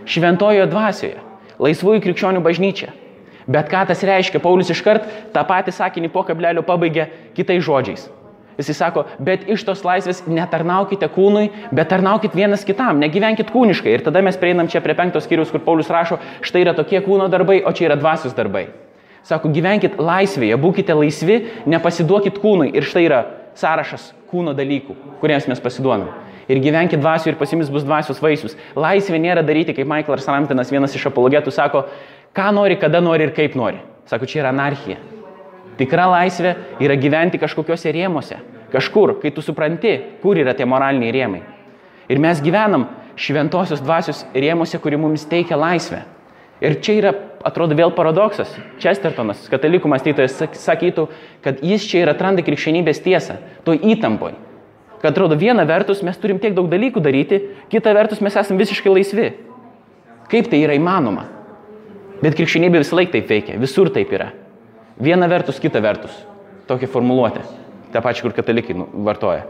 šventojo 0.10 0.66
dvasioje, 0.68 1.22
laisvųjų 1.64 2.04
krikščionių 2.04 2.42
bažnyčia. 2.44 2.92
Bet 3.48 3.70
ką 3.72 3.86
tas 3.88 4.04
reiškia, 4.04 4.42
Paulius 4.44 4.74
iškart 4.74 5.06
tą 5.32 5.44
patį 5.48 5.72
sakinį 5.78 6.12
po 6.12 6.26
kablelio 6.28 6.66
pabaigė 6.68 7.08
kitais 7.38 7.64
žodžiais. 7.64 8.10
Jis 8.58 8.74
sako, 8.74 9.04
bet 9.22 9.44
iš 9.54 9.62
tos 9.68 9.84
laisvės 9.86 10.24
netarnaukite 10.26 11.06
kūnui, 11.14 11.52
bet 11.78 11.92
tarnaukit 11.92 12.34
vienas 12.34 12.66
kitam, 12.66 12.98
negyvenkit 13.04 13.52
kūniškai. 13.54 13.94
Ir 13.94 14.06
tada 14.08 14.24
mes 14.26 14.40
prieinam 14.42 14.70
čia 14.72 14.82
prie 14.82 14.96
penktos 14.98 15.28
skyrius, 15.28 15.52
kur 15.54 15.62
Paulius 15.62 15.92
rašo, 15.94 16.18
štai 16.42 16.64
yra 16.66 16.74
tokie 16.78 17.04
kūno 17.06 17.30
darbai, 17.30 17.60
o 17.62 17.74
čia 17.78 17.92
yra 17.92 17.98
dvasios 18.00 18.34
darbai. 18.38 18.66
Sako, 19.28 19.52
gyvenkit 19.54 20.00
laisvėje, 20.02 20.58
būkite 20.58 20.96
laisvi, 20.98 21.42
nepasiduokit 21.70 22.40
kūnui. 22.42 22.72
Ir 22.74 22.88
štai 22.88 23.04
yra 23.06 23.26
sąrašas 23.60 24.14
kūno 24.32 24.56
dalykų, 24.58 24.96
kuriems 25.22 25.50
mes 25.52 25.62
pasiduodam. 25.62 26.10
Ir 26.48 26.62
gyvenkit 26.64 27.02
dvasių 27.04 27.34
ir 27.34 27.38
pasimis 27.38 27.70
bus 27.70 27.84
dvasios 27.84 28.24
vaisius. 28.24 28.56
Laisvė 28.80 29.20
nėra 29.20 29.44
daryti, 29.46 29.76
kaip 29.76 29.90
Michaelas 29.90 30.30
Ramtinas, 30.32 30.72
vienas 30.72 30.96
iš 30.96 31.10
apologetų, 31.12 31.52
sako, 31.52 31.84
ką 32.34 32.48
nori, 32.56 32.80
kada 32.80 33.04
nori 33.04 33.28
ir 33.28 33.36
kaip 33.36 33.60
nori. 33.60 33.84
Sako, 34.08 34.30
čia 34.32 34.46
yra 34.46 34.56
anarchija. 34.56 35.17
Tikra 35.78 36.08
laisvė 36.10 36.56
yra 36.82 36.98
gyventi 36.98 37.40
kažkokiuose 37.42 37.94
rėmuose. 37.94 38.40
Kažkur, 38.74 39.16
kai 39.22 39.32
tu 39.32 39.44
supranti, 39.46 39.94
kur 40.24 40.38
yra 40.40 40.56
tie 40.58 40.66
moraliniai 40.68 41.14
rėmai. 41.16 41.42
Ir 42.12 42.20
mes 42.24 42.42
gyvenam 42.44 42.88
šventosios 43.20 43.82
dvasios 43.84 44.24
rėmuose, 44.36 44.80
kuri 44.82 45.00
mums 45.00 45.26
teikia 45.30 45.60
laisvę. 45.60 46.04
Ir 46.64 46.80
čia 46.82 46.96
yra, 46.98 47.14
atrodo, 47.46 47.78
vėl 47.78 47.94
paradoksas. 47.94 48.50
Chestertonas, 48.82 49.44
katalikų 49.52 49.90
mąstytojas, 49.92 50.40
sakytų, 50.58 51.06
kad 51.46 51.62
jis 51.66 51.86
čia 51.86 52.02
ir 52.02 52.12
atranda 52.12 52.46
krikščionybės 52.46 53.04
tiesą, 53.06 53.38
to 53.66 53.76
įtampoj. 53.78 54.34
Kad 54.98 55.12
atrodo, 55.12 55.38
viena 55.38 55.68
vertus 55.70 56.02
mes 56.06 56.18
turim 56.18 56.42
tiek 56.42 56.56
daug 56.58 56.70
dalykų 56.72 57.04
daryti, 57.06 57.44
kita 57.70 57.94
vertus 57.94 58.24
mes 58.26 58.34
esame 58.34 58.64
visiškai 58.64 58.96
laisvi. 58.96 59.30
Kaip 60.32 60.50
tai 60.50 60.64
yra 60.66 60.74
įmanoma? 60.76 61.28
Bet 62.24 62.34
krikščionybė 62.40 62.82
visą 62.82 62.98
laiką 62.98 63.14
taip 63.14 63.30
veikia, 63.30 63.62
visur 63.62 63.94
taip 63.94 64.10
yra. 64.18 64.32
Viena 64.98 65.28
vertus, 65.30 65.60
kita 65.62 65.82
vertus. 65.84 66.16
Tokia 66.68 66.90
formuluotė. 66.90 67.44
Ta 67.94 68.02
pačia, 68.02 68.26
kur 68.26 68.34
katalikai 68.36 68.76
nu, 68.76 68.88
vartoja. 69.06 69.46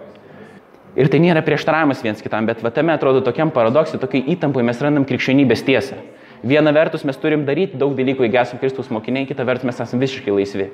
Ir 0.97 1.07
tai 1.13 1.21
nėra 1.21 1.43
prieštaravimas 1.45 2.01
viens 2.03 2.21
kitam, 2.23 2.47
bet 2.49 2.59
va 2.65 2.71
tame 2.73 2.91
atrodo 2.91 3.21
tokiam 3.23 3.51
paradoksui, 3.53 3.99
tokiai 4.01 4.25
įtampai 4.33 4.63
mes 4.65 4.79
randam 4.81 5.05
krikščionybės 5.07 5.63
tiesą. 5.65 5.99
Viena 6.47 6.73
vertus 6.73 7.05
mes 7.07 7.17
turim 7.21 7.45
daryti 7.47 7.79
daug 7.79 7.95
dalykų, 7.97 8.25
jeigu 8.25 8.39
esame 8.41 8.61
Kristaus 8.61 8.89
mokiniai, 8.93 9.27
kita 9.29 9.45
vertus 9.47 9.69
mes 9.69 9.79
esame 9.81 10.03
visiškai 10.03 10.35
laisvi. 10.35 10.67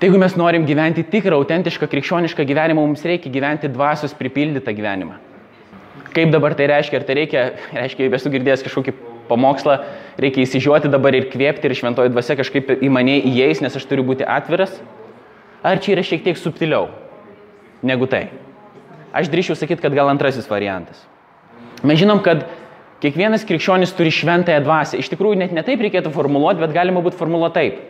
Tai 0.00 0.08
jeigu 0.08 0.22
mes 0.22 0.36
norim 0.38 0.64
gyventi 0.66 1.04
tikrą, 1.04 1.36
autentišką, 1.42 1.90
krikščionišką 1.92 2.46
gyvenimą, 2.48 2.86
mums 2.88 3.04
reikia 3.04 3.30
gyventi 3.30 3.68
dvasios 3.68 4.14
pripildytą 4.16 4.72
gyvenimą. 4.78 5.18
Kaip 6.14 6.32
dabar 6.32 6.56
tai 6.58 6.70
reiškia? 6.70 7.02
Ar 7.02 7.06
tai 7.06 7.18
reikia, 7.20 7.46
reiškia, 7.82 8.08
esu 8.16 8.32
girdėjęs 8.32 8.64
kažkokį 8.64 8.96
pamokslą, 9.30 9.78
reikia 10.20 10.44
įsižiūrėti 10.44 10.90
dabar 10.92 11.16
ir 11.16 11.30
kvėpti 11.32 11.70
ir 11.70 11.76
šventoji 11.78 12.12
dvasia 12.12 12.36
kažkaip 12.40 12.74
į 12.76 12.90
mane 12.92 13.16
įeis, 13.30 13.62
nes 13.64 13.76
aš 13.76 13.86
turiu 13.88 14.04
būti 14.10 14.26
atviras? 14.26 14.74
Ar 15.62 15.80
čia 15.80 15.94
yra 15.94 16.04
šiek 16.06 16.24
tiek 16.26 16.38
subtiliau 16.40 16.88
negu 17.86 18.08
tai? 18.10 18.28
Aš 19.16 19.30
drįšiau 19.32 19.58
sakyti, 19.58 19.82
kad 19.82 19.94
gal 19.96 20.10
antrasis 20.10 20.48
variantas. 20.50 21.02
Mes 21.82 21.98
žinom, 21.98 22.20
kad 22.24 22.44
kiekvienas 23.02 23.46
krikščionis 23.48 23.94
turi 23.96 24.12
šventąją 24.14 24.60
dvasę. 24.64 25.00
Iš 25.00 25.08
tikrųjų, 25.12 25.40
net 25.40 25.54
ne 25.56 25.64
taip 25.66 25.82
reikėtų 25.82 26.12
formuluoti, 26.14 26.60
bet 26.62 26.74
galima 26.76 27.02
būtų 27.04 27.18
formuluoti 27.18 27.56
taip. 27.56 27.80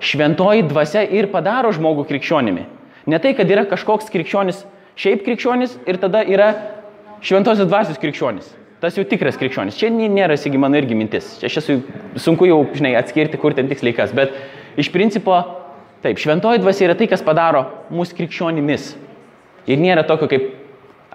Šventoji 0.00 0.66
dvasia 0.70 1.02
ir 1.08 1.30
padaro 1.32 1.72
žmogų 1.74 2.06
krikščionimi. 2.08 2.66
Ne 3.06 3.20
tai, 3.22 3.34
kad 3.38 3.50
yra 3.50 3.66
kažkoks 3.68 4.10
krikščionis, 4.12 4.64
šiaip 4.98 5.24
krikščionis 5.26 5.76
ir 5.88 5.98
tada 6.02 6.22
yra 6.26 6.52
šventosios 7.24 7.68
dvasios 7.68 8.00
krikščionis. 8.02 8.48
Tas 8.82 8.96
jau 8.98 9.06
tikras 9.08 9.38
krikščionis. 9.40 9.76
Čia 9.78 9.88
nėra, 9.90 10.36
sigi 10.36 10.58
mano 10.60 10.76
irgi 10.76 10.96
mintis. 10.98 11.36
Čia 11.40 11.48
aš 11.48 11.60
esu 11.62 11.78
sunku 12.20 12.48
jau, 12.48 12.58
žinai, 12.76 12.92
atskirti, 12.98 13.38
kur 13.40 13.56
ten 13.56 13.70
tiksliai 13.70 13.96
kas. 13.96 14.12
Bet 14.16 14.34
iš 14.76 14.90
principo, 14.92 15.38
taip, 16.04 16.20
šventoji 16.20 16.60
dvasia 16.60 16.90
yra 16.90 16.98
tai, 16.98 17.08
kas 17.08 17.24
padaro 17.24 17.64
mūsų 17.88 18.18
krikščionimis. 18.18 18.90
Ir 19.72 19.80
nėra 19.80 20.04
tokio 20.06 20.28
kaip 20.28 20.52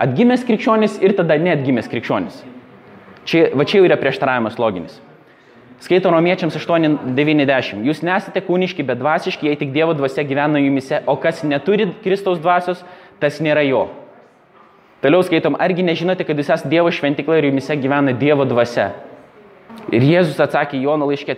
atgimęs 0.02 0.48
krikščionis 0.48 0.98
ir 1.06 1.14
tada 1.20 1.38
neatgimęs 1.38 1.92
krikščionis. 1.92 2.42
Čia, 3.30 3.46
va 3.54 3.70
čia 3.70 3.78
jau 3.78 3.86
yra 3.86 4.00
prieštaravimas 4.02 4.58
loginis. 4.58 4.98
Skaito 5.82 6.10
romiečiams 6.14 6.58
8.90. 6.58 7.86
Jūs 7.86 8.02
nesate 8.06 8.42
kūniški, 8.46 8.86
bet 8.86 9.00
dvasiški, 9.02 9.50
jei 9.50 9.58
tik 9.58 9.72
Dievo 9.74 9.94
dvasia 9.98 10.26
gyvena 10.26 10.62
jumise, 10.62 11.00
o 11.10 11.16
kas 11.22 11.46
neturi 11.46 11.92
Kristaus 12.04 12.42
dvasios, 12.42 12.82
tas 13.22 13.40
nėra 13.42 13.64
jo. 13.66 13.88
Toliau 15.02 15.24
skaitom, 15.26 15.58
argi 15.58 15.86
nežinote, 15.86 16.26
kad 16.28 16.38
jūs 16.38 16.52
esate 16.52 16.70
Dievo 16.70 16.92
šventikla 16.94 17.40
ir 17.40 17.50
jumise 17.50 17.78
gyvena 17.82 18.14
Dievo 18.18 18.46
dvasia. 18.46 18.92
Ir 19.92 20.04
Jėzus 20.06 20.38
atsakė 20.44 20.82
Jono 20.84 21.08
laiškė, 21.10 21.36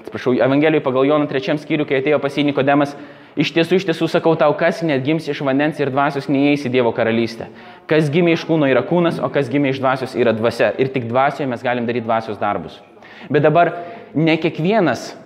atsiprašau, 0.00 0.34
Evangelijoje 0.42 0.82
pagal 0.82 1.06
Jono 1.06 1.28
trečiam 1.30 1.60
skyriui, 1.60 1.86
kai 1.86 2.00
atėjo 2.00 2.18
pas 2.22 2.34
jį 2.34 2.48
Nikodemas, 2.48 2.96
Iš 3.34 3.50
tiesų, 3.50 3.80
iš 3.80 3.84
tiesų 3.88 4.06
sakau 4.12 4.36
tau, 4.38 4.52
kas 4.54 4.78
net 4.86 5.02
gims 5.02 5.26
iš 5.26 5.40
vandens 5.42 5.80
ir 5.80 5.90
dvasios 5.90 6.28
neįeis 6.30 6.68
į 6.68 6.70
Dievo 6.76 6.92
karalystę. 6.94 7.48
Kas 7.90 8.06
gimė 8.14 8.36
iš 8.36 8.44
kūno 8.46 8.68
yra 8.70 8.84
kūnas, 8.86 9.18
o 9.18 9.26
kas 9.34 9.50
gimė 9.50 9.72
iš 9.72 9.80
dvasios 9.82 10.14
yra 10.14 10.30
dvasia. 10.36 10.70
Ir 10.78 10.92
tik 10.94 11.08
dvasioje 11.10 11.48
mes 11.50 11.64
galim 11.66 11.88
daryti 11.88 12.06
dvasios 12.06 12.38
darbus. 12.38 12.78
Bet 13.26 13.42
dabar 13.42 13.72
ne 14.14 14.36
kiekvienas, 14.38 15.16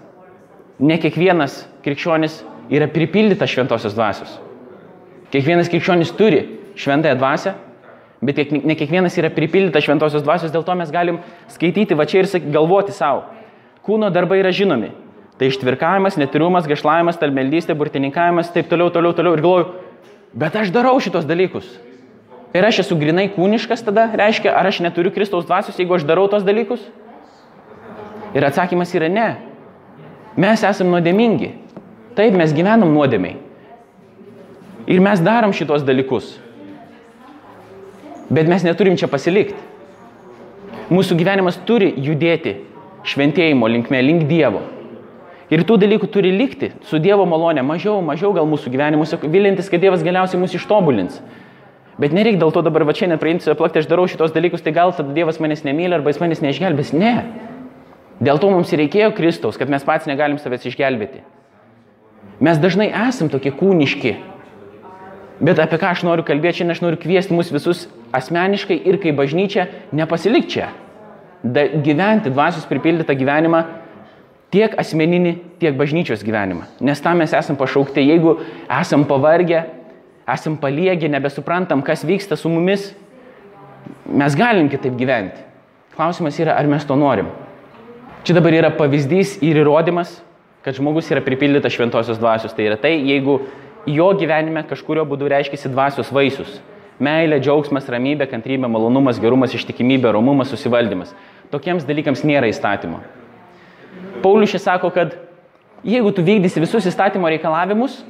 ne 0.81 0.97
kiekvienas 1.03 1.61
krikščionis 1.85 2.41
yra 2.73 2.89
pripildytas 2.89 3.53
šventosios 3.53 3.97
dvasios. 3.97 4.39
Kiekvienas 5.29 5.69
krikščionis 5.69 6.15
turi 6.17 6.47
šventąją 6.81 7.21
dvasę, 7.21 7.55
bet 8.23 8.53
ne 8.53 8.75
kiekvienas 8.75 9.17
yra 9.21 9.31
pripildytas 9.35 9.85
šventosios 9.87 10.25
dvasios, 10.25 10.55
dėl 10.55 10.65
to 10.67 10.75
mes 10.79 10.91
galim 10.95 11.21
skaityti 11.53 11.99
va 11.99 12.07
čia 12.09 12.25
ir 12.25 12.51
galvoti 12.51 12.95
savo. 12.97 13.27
Kūno 13.87 14.11
darbai 14.13 14.41
yra 14.43 14.51
žinomi, 14.53 14.91
Tai 15.39 15.47
ištvirkavimas, 15.47 16.17
netirumas, 16.19 16.67
gašlavimas, 16.67 17.19
talmeldystė, 17.21 17.77
burtininkavimas, 17.79 18.51
taip 18.51 18.67
toliau, 18.71 18.91
toliau, 18.91 19.15
toliau. 19.15 19.37
Ir 19.37 19.43
galvoju, 19.45 19.67
bet 20.35 20.57
aš 20.59 20.73
darau 20.75 20.97
šitos 20.99 21.29
dalykus. 21.29 21.69
Ir 22.57 22.67
aš 22.67 22.81
esu 22.83 22.97
grinai 22.99 23.29
kūniškas 23.31 23.85
tada, 23.87 24.09
reiškia, 24.19 24.51
ar 24.57 24.67
aš 24.67 24.81
neturiu 24.83 25.13
Kristaus 25.15 25.47
dvasios, 25.47 25.79
jeigu 25.79 25.95
aš 25.95 26.07
darau 26.09 26.27
tos 26.33 26.43
dalykus? 26.47 26.83
Ir 28.35 28.47
atsakymas 28.49 28.91
yra 28.99 29.07
ne. 29.13 29.29
Mes 30.39 30.65
esame 30.67 30.97
nuodėmingi. 30.97 31.53
Taip, 32.19 32.35
mes 32.35 32.51
gyvenam 32.57 32.91
nuodėmiai. 32.91 33.39
Ir 34.91 35.05
mes 35.05 35.23
darom 35.23 35.55
šitos 35.55 35.87
dalykus. 35.87 36.35
Bet 38.29 38.49
mes 38.49 38.65
neturim 38.67 38.97
čia 39.01 39.09
pasilikti. 39.09 39.57
Mūsų 40.93 41.17
gyvenimas 41.21 41.59
turi 41.69 41.91
judėti 42.01 42.59
šventėjimo 43.09 43.69
linkme, 43.69 44.01
link 44.05 44.29
Dievo. 44.29 44.63
Ir 45.53 45.65
tų 45.65 45.79
dalykų 45.81 46.09
turi 46.13 46.31
likti 46.35 46.71
su 46.89 47.01
Dievo 47.01 47.25
malonė 47.29 47.65
mažiau, 47.65 48.03
mažiau 48.05 48.35
gal 48.37 48.49
mūsų 48.49 48.73
gyvenimuose, 48.73 49.21
vilintis, 49.33 49.71
kad 49.73 49.81
Dievas 49.81 50.05
galiausiai 50.05 50.41
mus 50.41 50.57
ištobulins. 50.57 51.23
Bet 51.99 52.13
nereikia 52.15 52.43
dėl 52.45 52.53
to 52.55 52.63
dabar 52.63 52.85
va 52.87 52.95
čia 52.95 53.09
nepraimti, 53.11 53.49
plakti, 53.59 53.81
aš 53.81 53.89
darau 53.91 54.05
šitos 54.07 54.35
dalykus, 54.35 54.63
tai 54.63 54.75
gal 54.77 54.93
tada 54.95 55.15
Dievas 55.17 55.41
manęs 55.43 55.65
nemyli 55.67 55.97
arba 55.97 56.13
jis 56.13 56.21
manęs 56.23 56.45
neišgelbės. 56.45 56.93
Ne. 56.95 57.15
Dėl 58.23 58.39
to 58.43 58.51
mums 58.53 58.71
reikėjo 58.77 59.11
Kristaus, 59.17 59.59
kad 59.59 59.71
mes 59.73 59.85
pats 59.87 60.07
negalim 60.11 60.39
savęs 60.39 60.69
išgelbėti. 60.69 61.25
Mes 62.45 62.61
dažnai 62.61 62.91
esam 63.09 63.31
tokie 63.33 63.51
kūniški. 63.55 64.15
Bet 65.41 65.61
apie 65.63 65.79
ką 65.79 65.93
aš 65.93 66.03
noriu 66.03 66.25
kalbėti, 66.27 66.61
šiandien 66.61 66.75
aš 66.75 66.83
noriu 66.83 66.99
kviesti 66.99 67.35
mus 67.35 67.53
visus 67.55 67.87
asmeniškai 68.17 68.81
ir 68.91 68.99
kaip 69.03 69.19
bažnyčia 69.19 69.69
nepasilikti 69.95 70.57
čia. 70.57 70.71
Da, 71.43 71.69
gyventi 71.69 72.33
dvasios 72.35 72.67
pripildytą 72.67 73.15
gyvenimą 73.15 73.63
tiek 74.51 74.75
asmeninį, 74.81 75.37
tiek 75.63 75.77
bažnyčios 75.79 76.25
gyvenimą. 76.27 76.67
Nes 76.83 77.03
tam 77.05 77.21
mes 77.23 77.35
esam 77.37 77.59
pašaukti, 77.61 78.03
jeigu 78.03 78.39
esam 78.81 79.05
pavargę, 79.07 79.63
esam 80.29 80.57
paliegę, 80.59 81.09
nebesuprantam, 81.13 81.85
kas 81.87 82.03
vyksta 82.05 82.37
su 82.37 82.51
mumis, 82.51 82.91
mes 84.09 84.37
galim 84.37 84.69
kitaip 84.73 84.97
gyventi. 84.99 85.45
Klausimas 85.95 86.39
yra, 86.41 86.57
ar 86.59 86.67
mes 86.71 86.85
to 86.87 86.97
norim. 86.99 87.31
Čia 88.27 88.37
dabar 88.39 88.55
yra 88.55 88.73
pavyzdys 88.75 89.39
ir 89.47 89.63
įrodymas, 89.63 90.19
kad 90.67 90.77
žmogus 90.77 91.09
yra 91.15 91.23
pripildytas 91.25 91.75
šventosios 91.75 92.19
dvasios. 92.19 92.55
Tai 92.55 92.67
yra 92.67 92.77
tai, 92.81 92.97
jeigu 93.07 93.39
jo 93.87 94.09
gyvenime 94.19 94.65
kažkurio 94.69 95.05
būdu 95.09 95.29
reiškiasi 95.31 95.71
dvasios 95.73 96.11
vaisius. 96.15 96.59
Meilė, 96.99 97.39
džiaugsmas, 97.39 97.87
ramybė, 97.93 98.27
kantrybė, 98.31 98.67
malonumas, 98.67 99.21
gerumas, 99.23 99.55
ištikimybė, 99.55 100.11
romumas, 100.17 100.51
susivaldymas. 100.51 101.13
Tokiems 101.53 101.87
dalykams 101.87 102.25
nėra 102.27 102.49
įstatymo. 102.51 102.99
Paulius 104.23 104.51
čia 104.51 104.61
sako, 104.65 104.91
kad 104.91 105.15
jeigu 105.87 106.11
tu 106.13 106.25
vykdysi 106.27 106.65
visus 106.65 106.89
įstatymo 106.91 107.31
reikalavimus, 107.31 108.01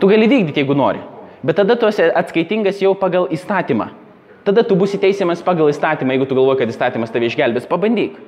tu 0.00 0.10
gali 0.10 0.28
vykdyti, 0.28 0.60
jeigu 0.60 0.76
nori. 0.76 1.00
Bet 1.42 1.56
tada 1.58 1.74
tu 1.80 1.88
esi 1.88 2.04
atskaitingas 2.12 2.82
jau 2.82 2.92
pagal 2.98 3.26
įstatymą. 3.32 3.88
Tada 4.46 4.62
tu 4.66 4.76
būsi 4.78 4.98
teisiamas 5.00 5.42
pagal 5.42 5.70
įstatymą, 5.72 6.14
jeigu 6.14 6.28
tu 6.28 6.36
galvoji, 6.36 6.60
kad 6.60 6.70
įstatymas 6.74 7.14
tave 7.14 7.30
išgelbės. 7.30 7.66
Pabandyk. 7.70 8.18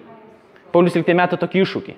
Paulius 0.75 0.97
liktai 0.97 1.15
metą 1.19 1.39
tokį 1.39 1.63
iššūkį. 1.63 1.95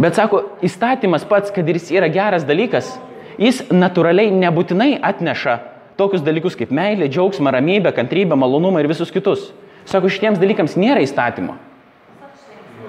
Bet 0.00 0.16
sako, 0.16 0.42
įstatymas 0.64 1.24
pats, 1.28 1.52
kad 1.52 1.68
ir 1.68 1.78
jis 1.80 1.90
yra 1.96 2.08
geras 2.12 2.44
dalykas, 2.48 2.94
jis 3.40 3.62
natūraliai 3.70 4.32
nebūtinai 4.34 4.96
atneša 5.04 5.56
tokius 5.96 6.24
dalykus 6.24 6.56
kaip 6.58 6.72
meilė, 6.74 7.08
džiaugsmą, 7.08 7.52
ramybę, 7.54 7.92
kantrybę, 7.96 8.36
malonumą 8.36 8.82
ir 8.82 8.90
visus 8.90 9.12
kitus. 9.12 9.50
Sako, 9.88 10.10
šitiems 10.12 10.40
dalykams 10.42 10.76
nėra 10.78 11.02
įstatymo. 11.04 11.56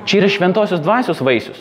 Čia 0.07 0.21
yra 0.21 0.29
šventosios 0.31 0.81
dvasios 0.83 1.21
vaisius. 1.23 1.59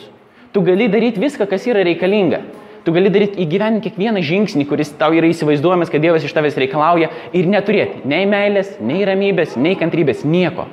Tu 0.54 0.62
gali 0.64 0.88
daryti 0.88 1.20
viską, 1.20 1.48
kas 1.50 1.66
yra 1.68 1.82
reikalinga. 1.86 2.40
Tu 2.86 2.94
gali 2.94 3.10
daryti 3.10 3.42
įgyveninti 3.42 3.90
kiekvieną 3.90 4.22
žingsnį, 4.22 4.64
kuris 4.70 4.92
tau 4.94 5.10
yra 5.16 5.26
įsivaizduojamas, 5.26 5.90
kad 5.90 6.02
Dievas 6.04 6.24
iš 6.24 6.34
tavęs 6.34 6.58
reikalauja 6.62 7.10
ir 7.34 7.48
neturėti 7.50 8.06
nei 8.06 8.28
meilės, 8.30 8.76
nei 8.78 9.02
ramybės, 9.06 9.56
nei 9.58 9.74
kantrybės, 9.78 10.22
nieko. 10.22 10.68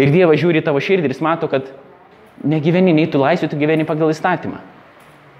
Ir 0.00 0.14
Dievas 0.14 0.40
žiūri 0.40 0.64
tavo 0.64 0.80
širdį 0.80 1.10
ir 1.10 1.14
jis 1.14 1.20
mato, 1.24 1.50
kad 1.52 1.68
negyveni 2.40 2.96
nei 2.96 3.06
tu 3.12 3.20
laisvė, 3.20 3.50
tu 3.52 3.60
gyveni 3.60 3.84
pagal 3.84 4.14
įstatymą. 4.14 4.62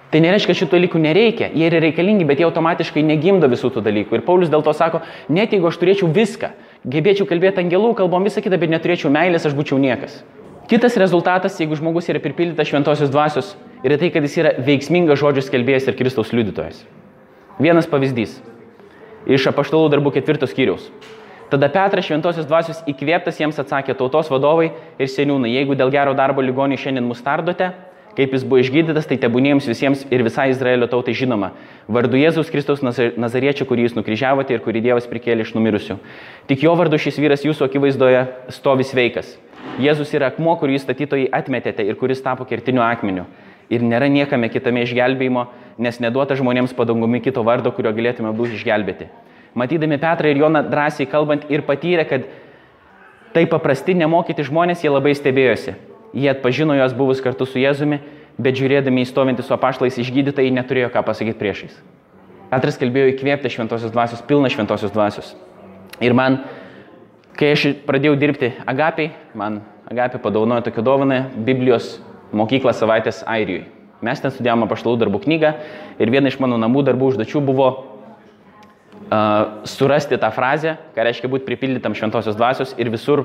Tai 0.09 0.21
nereiškia, 0.25 0.55
šitų 0.57 0.73
dalykų 0.73 1.01
nereikia, 1.05 1.51
jie 1.53 1.67
yra 1.69 1.83
reikalingi, 1.85 2.25
bet 2.25 2.41
jie 2.41 2.47
automatiškai 2.47 3.03
negimdo 3.05 3.49
visų 3.53 3.69
tų 3.75 3.83
dalykų. 3.85 4.17
Ir 4.17 4.23
Paulius 4.25 4.49
dėl 4.49 4.63
to 4.65 4.73
sako, 4.73 5.03
net 5.29 5.53
jeigu 5.53 5.69
aš 5.69 5.77
turėčiau 5.83 6.09
viską, 6.09 6.55
gebėčiau 6.89 7.27
kalbėti 7.29 7.61
angelų 7.61 7.91
kalbom 7.99 8.25
visą 8.25 8.41
kitą, 8.41 8.57
bet 8.57 8.73
neturėčiau 8.73 9.13
meilės, 9.13 9.45
aš 9.45 9.57
būčiau 9.59 9.77
niekas. 9.83 10.23
Kitas 10.69 10.97
rezultatas, 11.01 11.59
jeigu 11.61 11.77
žmogus 11.77 12.09
yra 12.09 12.23
pripildytas 12.25 12.71
šventosios 12.71 13.13
dvasios, 13.13 13.53
yra 13.85 13.99
tai, 14.01 14.09
kad 14.15 14.25
jis 14.25 14.39
yra 14.41 14.55
veiksmingas 14.65 15.21
žodžio 15.21 15.45
skelbėjas 15.45 15.91
ir 15.91 15.97
Kristaus 16.01 16.33
liudytojas. 16.33 16.81
Vienas 17.61 17.89
pavyzdys 17.89 18.39
iš 19.29 19.49
apaštalų 19.53 19.91
darbų 19.93 20.15
ketvirtos 20.17 20.55
skyriaus. 20.55 20.89
Tada 21.53 21.69
Petras 21.73 22.05
šventosios 22.05 22.49
dvasios 22.49 22.81
įkvėptas 22.89 23.41
jiems 23.41 23.61
atsakė 23.61 23.97
tautos 23.97 24.29
vadovai 24.33 24.71
ir 25.01 25.09
seniūnai, 25.09 25.55
jeigu 25.57 25.77
dėl 25.77 25.93
gero 25.93 26.13
darbo 26.17 26.45
ligonių 26.45 26.77
šiandien 26.81 27.09
mus 27.09 27.25
tardote, 27.25 27.71
kaip 28.19 28.33
jis 28.35 28.43
buvo 28.43 28.59
išgydytas, 28.59 29.07
tai 29.07 29.17
tebūniems 29.23 29.69
visiems 29.71 30.01
ir 30.11 30.25
visai 30.27 30.49
Izraelio 30.51 30.89
tautai 30.91 31.15
žinoma. 31.15 31.53
Vardu 31.87 32.19
Jėzaus 32.19 32.51
Kristaus 32.51 32.83
Nazariečio, 32.83 33.63
kurį 33.69 33.85
jūs 33.87 33.95
nukryžiavote 33.95 34.57
ir 34.57 34.63
kurį 34.65 34.83
Dievas 34.89 35.07
prikėlė 35.07 35.47
iš 35.47 35.53
numirusių. 35.55 36.01
Tik 36.51 36.65
jo 36.67 36.73
vardu 36.79 36.99
šis 36.99 37.21
vyras 37.23 37.47
jūsų 37.47 37.69
akivaizdoje 37.69 38.25
stovi 38.57 38.87
sveikas. 38.89 39.37
Jėzus 39.79 40.11
yra 40.19 40.33
akmuo, 40.33 40.57
kurį 40.59 40.75
jūs 40.75 40.87
statytojai 40.89 41.29
atmetėte 41.39 41.87
ir 41.87 41.95
kuris 42.01 42.25
tapo 42.25 42.43
kertiniu 42.49 42.83
akmeniu. 42.83 43.29
Ir 43.71 43.85
nėra 43.87 44.09
niekame 44.11 44.49
kitame 44.51 44.83
išgelbėjimo, 44.83 45.47
nes 45.79 46.01
neduota 46.03 46.35
žmonėms 46.35 46.75
padangumi 46.75 47.21
kito 47.23 47.45
vardo, 47.47 47.71
kurio 47.77 47.93
galėtume 47.95 48.33
būti 48.35 48.59
išgelbėti. 48.59 49.07
Matydami 49.55 50.01
Petrą 50.03 50.33
ir 50.33 50.41
Joną 50.43 50.65
drąsiai 50.67 51.07
kalbant 51.07 51.47
ir 51.53 51.63
patyrę, 51.69 52.09
kad 52.09 52.27
tai 53.37 53.47
paprasti 53.47 53.95
nemokyti 53.95 54.47
žmonės, 54.49 54.83
jie 54.83 54.91
labai 54.91 55.15
stebėjosi. 55.15 55.77
Jie 56.17 56.31
atpažino 56.33 56.77
juos 56.79 56.95
buvus 56.97 57.21
kartu 57.25 57.47
su 57.47 57.61
Jėzumi, 57.61 58.01
bet 58.39 58.57
žiūrėdami 58.59 59.03
į 59.05 59.09
stovintį 59.11 59.45
su 59.45 59.55
apaštalais 59.57 59.99
išgydytai 60.01 60.49
neturėjo 60.55 60.93
ką 60.95 61.03
pasakyti 61.07 61.39
priešais. 61.41 61.75
Petras 62.49 62.79
kalbėjo 62.81 63.13
įkvėpti 63.13 63.51
šventosios 63.53 63.93
dvasios, 63.93 64.23
pilną 64.25 64.49
šventosios 64.53 64.95
dvasios. 64.95 65.35
Ir 66.01 66.15
man, 66.17 66.41
kai 67.37 67.53
aš 67.53 67.67
pradėjau 67.87 68.17
dirbti 68.21 68.55
Agapiai, 68.65 69.13
man 69.37 69.61
Agapė 69.89 70.19
padaunojo 70.21 70.67
tokią 70.67 70.83
dovaną 70.85 71.19
Biblijos 71.33 71.95
mokyklą 72.37 72.75
savaitės 72.77 73.23
Airijoje. 73.25 73.65
Mes 74.05 74.21
ten 74.21 74.31
studijavome 74.31 74.69
paštalų 74.71 74.99
darbų 75.01 75.23
knygą 75.25 75.55
ir 75.99 76.11
viena 76.13 76.29
iš 76.29 76.37
mano 76.43 76.59
namų 76.61 76.85
darbų 76.87 77.09
užduočių 77.15 77.41
buvo 77.43 77.69
uh, 77.73 79.65
surasti 79.65 80.19
tą 80.21 80.31
frazę, 80.35 80.77
ką 80.95 81.07
reiškia 81.09 81.31
būti 81.33 81.49
pripildytam 81.49 81.97
šventosios 81.97 82.37
dvasios 82.37 82.77
ir 82.79 82.93
visur 82.93 83.25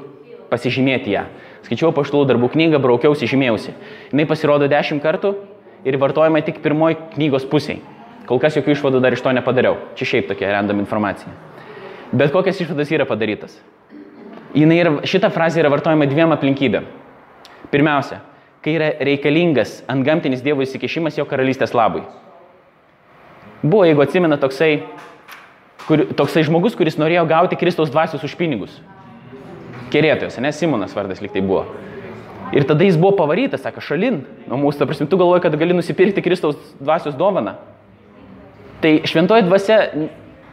pasižymėti 0.50 1.14
ją. 1.18 1.26
Skaičiau 1.64 1.94
paštalų 1.96 2.28
darbų 2.28 2.50
knygą, 2.54 2.80
braukiausi, 2.84 3.30
žymėjausi. 3.30 3.72
Jis 4.12 4.28
pasirodo 4.28 4.68
dešimt 4.72 5.04
kartų 5.04 5.36
ir 5.88 5.98
vartojama 6.00 6.42
tik 6.44 6.60
pirmoji 6.64 7.00
knygos 7.16 7.48
pusiai. 7.48 7.80
Kol 8.28 8.40
kas 8.40 8.56
jokių 8.56 8.76
išvadų 8.76 9.02
dar 9.04 9.16
iš 9.16 9.24
to 9.24 9.32
nepadariau. 9.36 9.78
Čia 10.00 10.08
šiaip 10.08 10.30
tokia 10.32 10.52
random 10.52 10.80
informacija. 10.84 11.32
Bet 12.12 12.32
kokias 12.32 12.60
išvadas 12.64 12.92
yra 12.94 13.08
padarytas? 13.10 13.56
Yra, 14.54 15.00
šita 15.10 15.32
frazė 15.34 15.64
yra 15.64 15.72
vartojama 15.74 16.06
dviem 16.08 16.36
aplinkybėm. 16.36 16.86
Pirmiausia, 17.74 18.20
kai 18.64 18.76
yra 18.78 18.92
reikalingas 19.02 19.80
antgamtinis 19.90 20.44
Dievo 20.46 20.64
įsikešimas 20.64 21.18
jo 21.18 21.26
karalystės 21.28 21.74
labui. 21.74 22.04
Buvo, 23.64 23.86
jeigu 23.88 24.04
atsimena, 24.04 24.38
toksai, 24.40 24.84
kur, 25.88 26.06
toksai 26.20 26.44
žmogus, 26.46 26.76
kuris 26.78 27.00
norėjo 27.00 27.26
gauti 27.28 27.58
Kristaus 27.60 27.92
dvasios 27.92 28.24
už 28.28 28.36
pinigus. 28.40 28.76
Kerėtojas, 29.94 30.40
ne 30.42 30.52
Simonas 30.56 30.96
vardas 30.98 31.22
liktai 31.22 31.44
buvo. 31.46 31.68
Ir 32.54 32.66
tada 32.70 32.86
jis 32.86 32.98
buvo 33.02 33.16
pavarytas, 33.18 33.64
sako, 33.66 33.82
šalin 33.82 34.20
nuo 34.46 34.60
mūsų, 34.62 34.82
ta 34.82 34.88
prasme, 34.90 35.08
tu 35.10 35.18
galvoji, 35.18 35.42
kad 35.46 35.56
gali 35.58 35.74
nusipirkti 35.74 36.22
Kristaus 36.22 36.58
dvasios 36.82 37.16
dovaną. 37.18 37.56
Tai 38.84 38.92
šventoji 39.10 39.46
dvasia, 39.48 39.78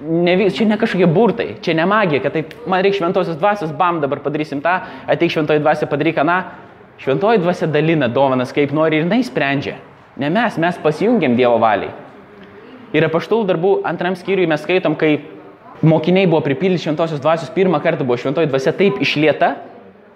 ne, 0.01 0.37
čia 0.55 0.69
ne 0.71 0.79
kažkokie 0.81 1.09
burtai, 1.11 1.49
čia 1.65 1.75
ne 1.77 1.85
magija, 1.91 2.23
kad 2.25 2.37
taip, 2.39 2.55
man 2.71 2.81
reikia 2.85 3.03
šventosios 3.03 3.37
dvasios, 3.41 3.75
bam, 3.77 4.01
dabar 4.01 4.23
padarysim 4.25 4.63
tą, 4.65 4.79
ateik 5.11 5.35
šventoji 5.35 5.61
dvasia, 5.65 5.89
padaryk 5.91 6.23
aną. 6.23 6.41
Šventoji 7.01 7.41
dvasia 7.41 7.69
dalina 7.73 8.09
dovanas 8.13 8.53
kaip 8.53 8.73
nori 8.77 9.01
ir 9.01 9.07
jinai 9.07 9.23
sprendžia. 9.25 9.79
Ne 10.21 10.29
mes, 10.33 10.57
mes 10.61 10.81
pasijungiam 10.85 11.37
Dievo 11.37 11.57
valiai. 11.61 11.93
Ir 12.93 13.07
apaštalų 13.07 13.47
darbų 13.49 13.71
antram 13.89 14.17
skyriui 14.19 14.49
mes 14.51 14.61
skaitom, 14.65 14.97
kai 15.01 15.15
mokiniai 15.83 16.29
buvo 16.29 16.43
pripildyti 16.45 16.85
šventosios 16.87 17.23
dvasios, 17.23 17.53
pirmą 17.55 17.81
kartą 17.83 18.05
buvo 18.05 18.19
šventoji 18.21 18.51
dvasia 18.51 18.75
taip 18.77 19.01
išlieta 19.01 19.55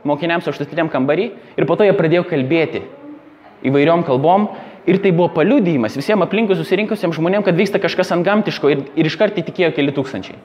mokiniams 0.04 0.48
aštuntiniam 0.50 0.90
kambarį 0.92 1.30
ir 1.56 1.66
po 1.68 1.76
to 1.76 1.86
jie 1.86 1.96
pradėjo 1.96 2.26
kalbėti 2.28 2.84
įvairiom 3.64 4.04
kalbom 4.04 4.50
Ir 4.84 4.98
tai 5.00 5.14
buvo 5.16 5.30
paliudijimas 5.32 5.94
visiems 5.96 6.26
aplinkui 6.26 6.56
susirinkusiems 6.58 7.16
žmonėms, 7.16 7.46
kad 7.46 7.56
vyksta 7.56 7.80
kažkas 7.80 8.10
antgamtiško 8.18 8.68
ir, 8.68 8.82
ir 9.00 9.08
iš 9.08 9.16
karto 9.16 9.40
įtikėjo 9.40 9.70
keli 9.72 9.94
tūkstančiai. 9.96 10.36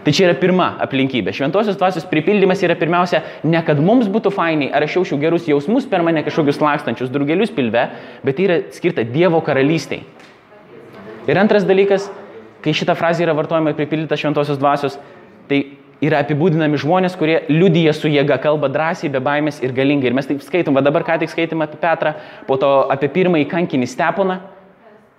Tai 0.00 0.14
čia 0.16 0.24
yra 0.26 0.34
pirma 0.40 0.70
aplinkybė. 0.82 1.30
Šventosios 1.36 1.76
dvasios 1.78 2.08
pripildymas 2.10 2.64
yra 2.66 2.74
pirmiausia 2.80 3.20
ne 3.46 3.60
kad 3.62 3.78
mums 3.84 4.08
būtų 4.10 4.32
fainiai, 4.34 4.70
ar 4.74 4.82
aš 4.86 4.96
jaučiau 4.96 5.20
gerus 5.22 5.46
jausmus 5.46 5.86
per 5.86 6.02
mane 6.02 6.24
kažkokius 6.26 6.58
lakstančius 6.64 7.12
drugelius 7.12 7.52
pilve, 7.54 7.84
bet 8.24 8.38
tai 8.38 8.46
yra 8.48 8.58
skirta 8.74 9.04
Dievo 9.06 9.42
karalystiai. 9.46 10.02
Ir 11.30 11.38
antras 11.38 11.68
dalykas, 11.68 12.08
kai 12.64 12.74
šita 12.76 12.96
frazė 12.98 13.26
yra 13.26 13.34
vartojama 13.36 13.74
pripildyta 13.76 14.18
šventosios 14.20 14.58
dvasios, 14.60 14.98
tai 15.50 15.62
yra 16.04 16.22
apibūdinami 16.24 16.78
žmonės, 16.80 17.16
kurie 17.20 17.42
liudyja 17.50 17.92
su 17.96 18.08
jėga, 18.08 18.38
kalba 18.42 18.70
drąsiai, 18.72 19.10
be 19.12 19.20
baimės 19.24 19.60
ir 19.64 19.74
galingai. 19.76 20.10
Ir 20.10 20.16
mes 20.16 20.28
taip 20.28 20.40
skaitom, 20.44 20.76
va 20.76 20.84
dabar 20.84 21.04
ką 21.06 21.18
tik 21.20 21.32
skaitėme 21.32 21.66
apie 21.66 21.80
Petrą, 21.80 22.14
po 22.48 22.56
to 22.60 22.70
apie 22.92 23.10
pirmąjį 23.12 23.48
kankinį 23.50 23.90
Steponą, 23.90 24.40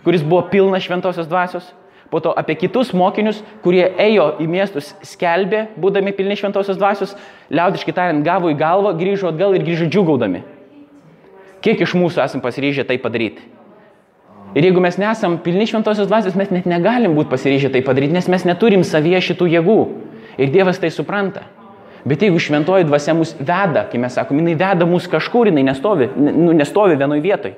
kuris 0.06 0.26
buvo 0.26 0.42
pilnas 0.50 0.86
šventosios 0.88 1.30
dvasios, 1.30 1.70
po 2.12 2.20
to 2.20 2.34
apie 2.38 2.58
kitus 2.60 2.92
mokinius, 2.98 3.44
kurie 3.64 3.86
ėjo 4.02 4.34
į 4.42 4.50
miestus, 4.52 4.92
skelbė, 5.14 5.68
būdami 5.80 6.16
pilni 6.18 6.36
šventosios 6.40 6.80
dvasios, 6.82 7.14
liaudiškai 7.54 7.96
tariant, 7.96 8.26
gavo 8.26 8.52
į 8.52 8.58
galvą, 8.60 8.96
grįžo 9.00 9.30
atgal 9.30 9.56
ir 9.56 9.64
grįžo 9.68 9.88
džiugaudami. 9.88 10.44
Kiek 11.62 11.86
iš 11.86 11.94
mūsų 11.94 12.24
esam 12.26 12.42
pasiryžę 12.42 12.88
tai 12.90 12.98
padaryti? 13.00 13.46
Ir 14.56 14.68
jeigu 14.68 14.82
mes 14.84 14.98
nesam 15.00 15.38
pilni 15.40 15.66
šventosios 15.70 16.10
dvasios, 16.10 16.36
mes 16.36 16.52
net 16.52 16.68
negalim 16.68 17.16
būti 17.16 17.32
pasiryžę 17.32 17.72
tai 17.72 17.82
padaryti, 17.86 18.16
nes 18.18 18.28
mes 18.32 18.44
neturim 18.48 18.84
savyje 18.84 19.22
šitų 19.30 19.48
jėgų. 19.54 19.80
Ir 20.42 20.52
Dievas 20.52 20.80
tai 20.82 20.90
supranta. 20.92 21.46
Bet 22.08 22.24
jeigu 22.26 22.40
šventoji 22.42 22.88
dvasia 22.90 23.14
mus 23.16 23.36
veda, 23.38 23.86
kai 23.92 24.00
mes 24.02 24.16
sakom, 24.18 24.40
jinai 24.42 24.56
veda 24.58 24.88
mus 24.90 25.06
kažkur, 25.08 25.52
jinai 25.52 25.64
nestovi, 25.68 26.10
nu, 26.18 26.52
nestovi 26.58 26.98
vienoje 26.98 27.22
vietoje. 27.24 27.56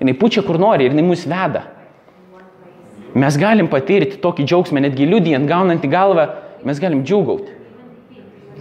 Jinai 0.00 0.14
pučia 0.16 0.44
kur 0.46 0.56
nori 0.60 0.86
ir 0.86 0.94
jinai 0.94 1.04
mus 1.04 1.26
veda. 1.28 1.64
Mes 3.18 3.36
galim 3.42 3.66
patirti 3.68 4.20
tokį 4.22 4.46
džiaugsmą, 4.46 4.84
netgi 4.84 5.08
liudijant, 5.10 5.48
gaunant 5.50 5.82
į 5.82 5.90
galvą, 5.90 6.28
mes 6.64 6.78
galim 6.80 7.02
džiūgauti, 7.02 7.56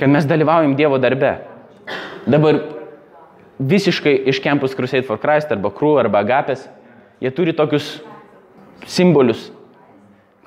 kad 0.01 0.09
mes 0.09 0.25
dalyvaujam 0.25 0.73
Dievo 0.79 0.97
darbe. 0.97 1.35
Dabar 2.25 2.63
visiškai 3.59 4.15
iš 4.33 4.41
Campus 4.41 4.73
Crusade 4.75 5.05
for 5.05 5.21
Christ 5.21 5.53
arba 5.53 5.69
Crew 5.75 5.99
arba 6.01 6.23
Agapės, 6.25 6.65
jie 7.21 7.31
turi 7.35 7.53
tokius 7.53 7.97
simbolius 8.87 9.49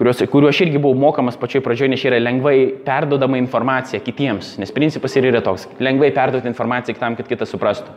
kuriuos, 0.03 0.23
kuriuo 0.31 0.51
aš 0.51 0.61
irgi 0.65 0.81
buvau 0.83 0.99
mokamas 0.99 1.37
pačioj 1.39 1.63
pradžioje, 1.63 1.93
nes 1.93 2.05
yra 2.09 2.19
lengvai 2.19 2.57
perdodama 2.87 3.39
informacija 3.39 4.01
kitiems, 4.03 4.57
nes 4.59 4.75
principas 4.75 5.15
ir 5.17 5.29
yra 5.31 5.43
toks- 5.45 5.69
lengvai 5.87 6.11
perduoti 6.15 6.49
informaciją 6.51 6.97
kitam, 6.97 7.17
kad 7.17 7.29
kitas 7.29 7.53
suprastų. 7.53 7.91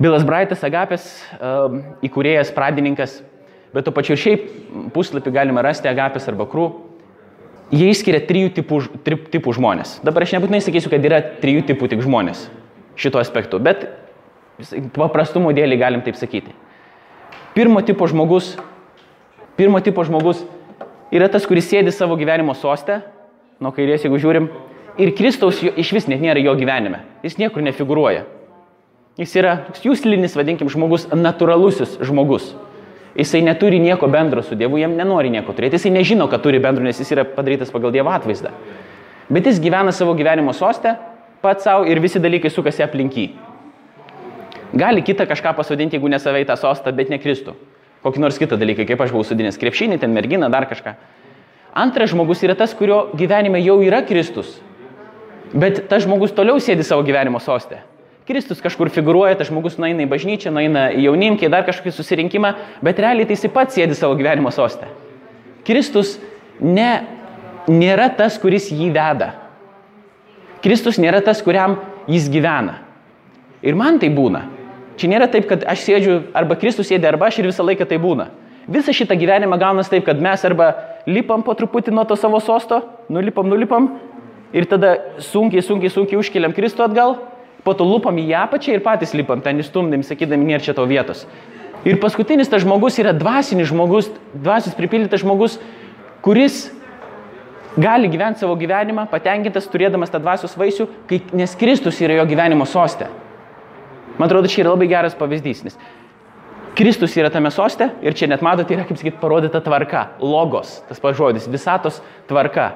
Bilas 0.00 0.24
Braitas 0.24 0.64
Agapės, 0.64 1.22
um, 1.40 1.82
įkūrėjas, 2.02 2.54
pradininkas, 2.54 3.22
bet 3.72 3.84
to 3.84 3.92
pačiu 3.92 4.12
ir 4.12 4.16
šiaip 4.16 4.92
puslapį 4.92 5.32
galima 5.32 5.62
rasti 5.62 5.88
Agapės 5.88 6.26
arba 6.26 6.46
Krū. 6.46 6.72
Jie 7.70 7.90
išskiria 7.90 8.26
trijų 8.26 8.50
tipų, 8.54 9.04
tri, 9.04 9.16
tipų 9.16 9.54
žmonės. 9.54 10.00
Dabar 10.02 10.22
aš 10.22 10.32
nebūtinai 10.32 10.60
sakysiu, 10.60 10.90
kad 10.90 11.04
yra 11.04 11.20
trijų 11.20 11.66
tipų 11.68 11.88
tik 11.88 12.00
žmonės 12.00 12.48
šito 12.96 13.20
aspektu, 13.20 13.60
bet 13.60 13.88
paprastumo 14.92 15.52
dėlį 15.52 15.78
galim 15.78 16.02
taip 16.02 16.16
sakyti. 16.16 16.50
Pirmo 17.54 17.82
tipo 17.82 18.06
žmogus 18.06 18.54
Pirmo 19.60 19.80
tipo 19.80 20.00
žmogus 20.04 20.38
yra 21.12 21.26
tas, 21.28 21.44
kuris 21.44 21.66
sėdi 21.68 21.92
savo 21.92 22.14
gyvenimo 22.16 22.54
sostę, 22.56 23.02
nuo 23.60 23.68
kairės, 23.76 24.06
jeigu 24.06 24.16
žiūrim, 24.22 24.46
ir 24.96 25.10
Kristaus 25.18 25.58
jo, 25.60 25.74
iš 25.76 25.90
vis 25.92 26.06
net 26.08 26.22
nėra 26.24 26.40
jo 26.40 26.54
gyvenime. 26.56 27.02
Jis 27.20 27.36
niekur 27.36 27.60
nefiguruoja. 27.66 28.22
Jis 29.20 29.36
yra 29.36 29.52
jūslinis, 29.84 30.32
vadinkim, 30.38 30.70
žmogus, 30.72 31.04
natūralusis 31.12 31.98
žmogus. 32.08 32.54
Jisai 33.18 33.42
neturi 33.44 33.82
nieko 33.84 34.08
bendro 34.08 34.40
su 34.40 34.56
Dievu, 34.56 34.80
jam 34.80 34.96
nenori 34.96 35.28
nieko 35.34 35.52
turėti, 35.52 35.76
jisai 35.76 35.92
nežino, 35.92 36.24
kad 36.32 36.40
turi 36.40 36.62
bendro, 36.62 36.86
nes 36.86 36.96
jis 37.02 37.12
yra 37.12 37.26
padarytas 37.28 37.74
pagal 37.74 37.92
Dievo 37.92 38.16
atvaizdą. 38.16 38.54
Bet 39.28 39.50
jis 39.50 39.60
gyvena 39.60 39.92
savo 39.92 40.16
gyvenimo 40.16 40.56
sostę, 40.56 40.94
pats 41.44 41.68
savo 41.68 41.84
ir 41.84 42.00
visi 42.00 42.22
dalykai 42.22 42.48
sukasi 42.48 42.86
aplinky. 42.86 43.28
Gali 44.72 45.02
kitą 45.02 45.26
kažką 45.26 45.56
pasodinti, 45.58 45.98
jeigu 45.98 46.08
ne 46.08 46.18
savai 46.22 46.44
tą 46.46 46.56
sostą, 46.58 46.92
bet 46.94 47.10
ne 47.10 47.18
Kristų 47.18 47.56
kokį 48.04 48.22
nors 48.22 48.38
kitą 48.40 48.58
dalyką, 48.60 48.86
kaip 48.88 49.02
aš 49.04 49.12
buvau 49.12 49.26
sudinęs 49.28 49.58
krepšinį, 49.60 50.00
ten 50.00 50.14
merginą, 50.16 50.48
dar 50.52 50.66
kažką. 50.70 50.94
Antras 51.76 52.10
žmogus 52.10 52.42
yra 52.46 52.56
tas, 52.58 52.72
kurio 52.74 53.10
gyvenime 53.16 53.60
jau 53.62 53.78
yra 53.84 54.00
Kristus. 54.06 54.56
Bet 55.52 55.84
tas 55.90 56.04
žmogus 56.06 56.32
toliau 56.34 56.60
sėdi 56.62 56.86
savo 56.86 57.04
gyvenimo 57.06 57.40
sostę. 57.42 57.82
Kristus 58.26 58.62
kažkur 58.62 58.90
figuruoja, 58.94 59.34
tas 59.38 59.48
žmogus 59.50 59.76
nueina 59.80 60.04
į 60.04 60.10
bažnyčią, 60.10 60.52
nueina 60.54 60.88
į 60.94 61.08
jaunimkį, 61.08 61.48
dar 61.50 61.64
kažkokį 61.66 61.92
susirinkimą, 61.94 62.52
bet 62.84 63.00
realiai 63.02 63.26
tai 63.26 63.36
jis 63.36 63.50
pats 63.52 63.74
sėdi 63.76 63.96
savo 63.98 64.14
gyvenimo 64.18 64.52
sostę. 64.54 64.88
Kristus 65.66 66.16
ne, 66.62 67.02
nėra 67.68 68.08
tas, 68.16 68.38
kuris 68.40 68.70
jį 68.70 68.92
veda. 68.94 69.32
Kristus 70.62 71.00
nėra 71.02 71.20
tas, 71.24 71.42
kuriam 71.42 71.80
jis 72.10 72.30
gyvena. 72.30 72.78
Ir 73.66 73.76
man 73.76 73.98
tai 74.00 74.12
būna. 74.14 74.46
Čia 75.00 75.08
nėra 75.08 75.30
taip, 75.32 75.46
kad 75.48 75.62
aš 75.64 75.86
sėdžiu 75.86 76.14
arba 76.36 76.58
Kristus 76.60 76.90
sėdė, 76.90 77.08
arba 77.08 77.30
aš 77.30 77.38
ir 77.40 77.48
visą 77.48 77.64
laiką 77.64 77.86
tai 77.88 77.96
būna. 78.02 78.28
Visą 78.68 78.92
šitą 78.92 79.16
gyvenimą 79.16 79.56
gaunas 79.56 79.88
taip, 79.88 80.04
kad 80.04 80.20
mes 80.20 80.42
arba 80.44 80.74
lipam 81.08 81.40
po 81.46 81.54
truputį 81.56 81.94
nuo 81.96 82.04
to 82.04 82.18
savo 82.20 82.36
sosto, 82.44 82.82
nulipam, 83.08 83.48
nulipam 83.48 83.94
ir 84.52 84.66
tada 84.68 84.98
sunkiai, 85.24 85.64
sunkiai, 85.64 85.92
sunkiai 85.94 86.20
užkeliam 86.20 86.52
Kristų 86.52 86.84
atgal, 86.84 87.16
po 87.64 87.72
to 87.76 87.86
lupam 87.88 88.18
į 88.20 88.26
apačią 88.42 88.76
ir 88.76 88.84
patys 88.84 89.14
lipam 89.16 89.40
ten 89.40 89.62
įstumdami, 89.64 90.04
sakydami, 90.04 90.50
nėra 90.52 90.66
čia 90.66 90.76
to 90.76 90.84
vietos. 90.90 91.24
Ir 91.88 91.96
paskutinis 92.02 92.52
tas 92.52 92.60
žmogus 92.60 93.00
yra 93.00 93.14
dvasinis 93.16 93.70
žmogus, 93.72 94.10
dvasis 94.36 94.76
pripildytas 94.76 95.24
žmogus, 95.24 95.56
kuris 96.20 96.66
gali 97.80 98.12
gyventi 98.12 98.44
savo 98.44 98.58
gyvenimą 98.60 99.06
patenkintas, 99.08 99.70
turėdamas 99.72 100.12
tą 100.12 100.20
dvasios 100.20 100.60
vaisių, 100.60 100.90
kai, 101.08 101.22
nes 101.32 101.56
Kristus 101.56 102.04
yra 102.04 102.20
jo 102.20 102.28
gyvenimo 102.28 102.68
sostė. 102.68 103.08
Man 104.20 104.28
atrodo, 104.28 104.50
čia 104.52 104.66
yra 104.66 104.74
labai 104.74 104.90
geras 104.90 105.16
pavyzdys, 105.16 105.64
nes 105.64 105.78
Kristus 106.76 107.16
yra 107.16 107.30
tame 107.32 107.50
soste 107.52 107.88
ir 108.04 108.14
čia 108.16 108.28
net 108.30 108.44
matote, 108.44 108.74
yra, 108.76 108.84
kaip 108.88 109.00
sakyt, 109.00 109.16
parodyta 109.22 109.62
tvarka, 109.64 110.10
logos, 110.20 110.78
tas 110.88 111.00
pats 111.02 111.18
žodis, 111.18 111.48
visatos 111.50 112.02
tvarka. 112.28 112.70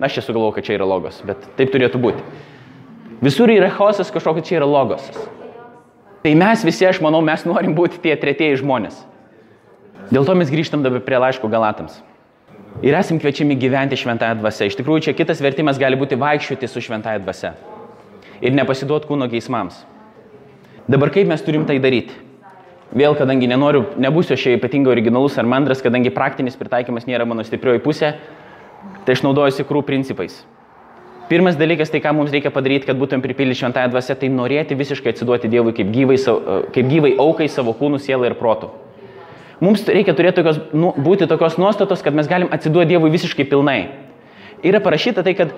Aš 0.00 0.16
čia 0.16 0.24
sugalvoju, 0.24 0.54
kad 0.56 0.64
čia 0.64 0.78
yra 0.78 0.86
logos, 0.88 1.18
bet 1.26 1.42
taip 1.58 1.74
turėtų 1.74 2.00
būti. 2.00 2.22
Visur 3.20 3.52
yra 3.52 3.68
chaosas, 3.74 4.08
kažkokia 4.14 4.46
čia 4.46 4.56
yra 4.62 4.70
logosas. 4.70 5.18
Tai 6.24 6.32
mes 6.40 6.62
visi, 6.64 6.86
aš 6.88 7.02
manau, 7.04 7.20
mes 7.24 7.44
norim 7.44 7.74
būti 7.76 8.00
tie 8.00 8.14
tretieji 8.16 8.62
žmonės. 8.62 8.96
Dėl 10.08 10.24
to 10.24 10.38
mes 10.38 10.48
grįžtam 10.52 10.86
dabar 10.86 11.02
prie 11.04 11.20
laiško 11.20 11.50
galatams. 11.52 11.98
Ir 12.86 12.96
esam 12.96 13.20
kviečiami 13.20 13.58
gyventi 13.60 13.98
šventąją 14.00 14.38
dvasę. 14.40 14.70
Iš 14.70 14.78
tikrųjų, 14.78 15.04
čia 15.08 15.16
kitas 15.18 15.42
vertimas 15.44 15.80
gali 15.80 15.98
būti 16.00 16.16
vaikščioti 16.20 16.68
su 16.70 16.80
šventąją 16.86 17.20
dvasę. 17.26 17.52
Ir 18.40 18.56
nepasiduoti 18.56 19.10
kūno 19.10 19.28
geismams. 19.28 19.82
Dabar 20.88 21.10
kaip 21.12 21.28
mes 21.28 21.42
turim 21.44 21.66
tai 21.68 21.78
daryti? 21.82 22.14
Vėl, 22.90 23.14
kadangi 23.14 23.46
nenoriu, 23.46 23.84
nebūsiu 24.02 24.34
aš 24.34 24.48
ypatingai 24.56 24.90
originalus 24.96 25.36
ar 25.38 25.46
mandras, 25.46 25.82
kadangi 25.82 26.10
praktinis 26.10 26.56
pritaikymas 26.58 27.06
nėra 27.06 27.26
mano 27.28 27.44
stiprioji 27.46 27.82
pusė, 27.84 28.16
tai 29.06 29.14
aš 29.14 29.22
naudojuosi 29.22 29.66
krū 29.68 29.84
principais. 29.86 30.40
Pirmas 31.30 31.54
dalykas, 31.54 31.92
tai 31.92 32.00
ką 32.02 32.10
mums 32.16 32.32
reikia 32.34 32.50
padaryti, 32.50 32.88
kad 32.88 32.98
būtum 32.98 33.22
pripildyti 33.22 33.60
šventąją 33.60 33.92
dvasę, 33.92 34.16
tai 34.18 34.32
norėti 34.34 34.74
visiškai 34.74 35.12
atsiduoti 35.12 35.50
Dievui 35.52 35.70
kaip 35.76 35.92
gyvai, 35.94 36.16
kaip 36.74 36.88
gyvai 36.90 37.12
aukai 37.22 37.46
savo 37.46 37.70
kūnų, 37.78 38.00
sielą 38.02 38.26
ir 38.26 38.34
protų. 38.40 38.72
Mums 39.62 39.84
reikia 39.86 40.16
turėti 40.18 40.40
tokios, 40.40 40.58
nu, 40.74 40.90
būti 40.98 41.28
tokios 41.30 41.54
nuostatos, 41.60 42.02
kad 42.02 42.16
mes 42.18 42.26
galim 42.26 42.50
atsiduoti 42.50 42.96
Dievui 42.96 43.12
visiškai 43.14 43.46
pilnai. 43.46 43.78
Yra 44.66 44.80
parašyta 44.82 45.22
tai, 45.22 45.36
kad 45.38 45.54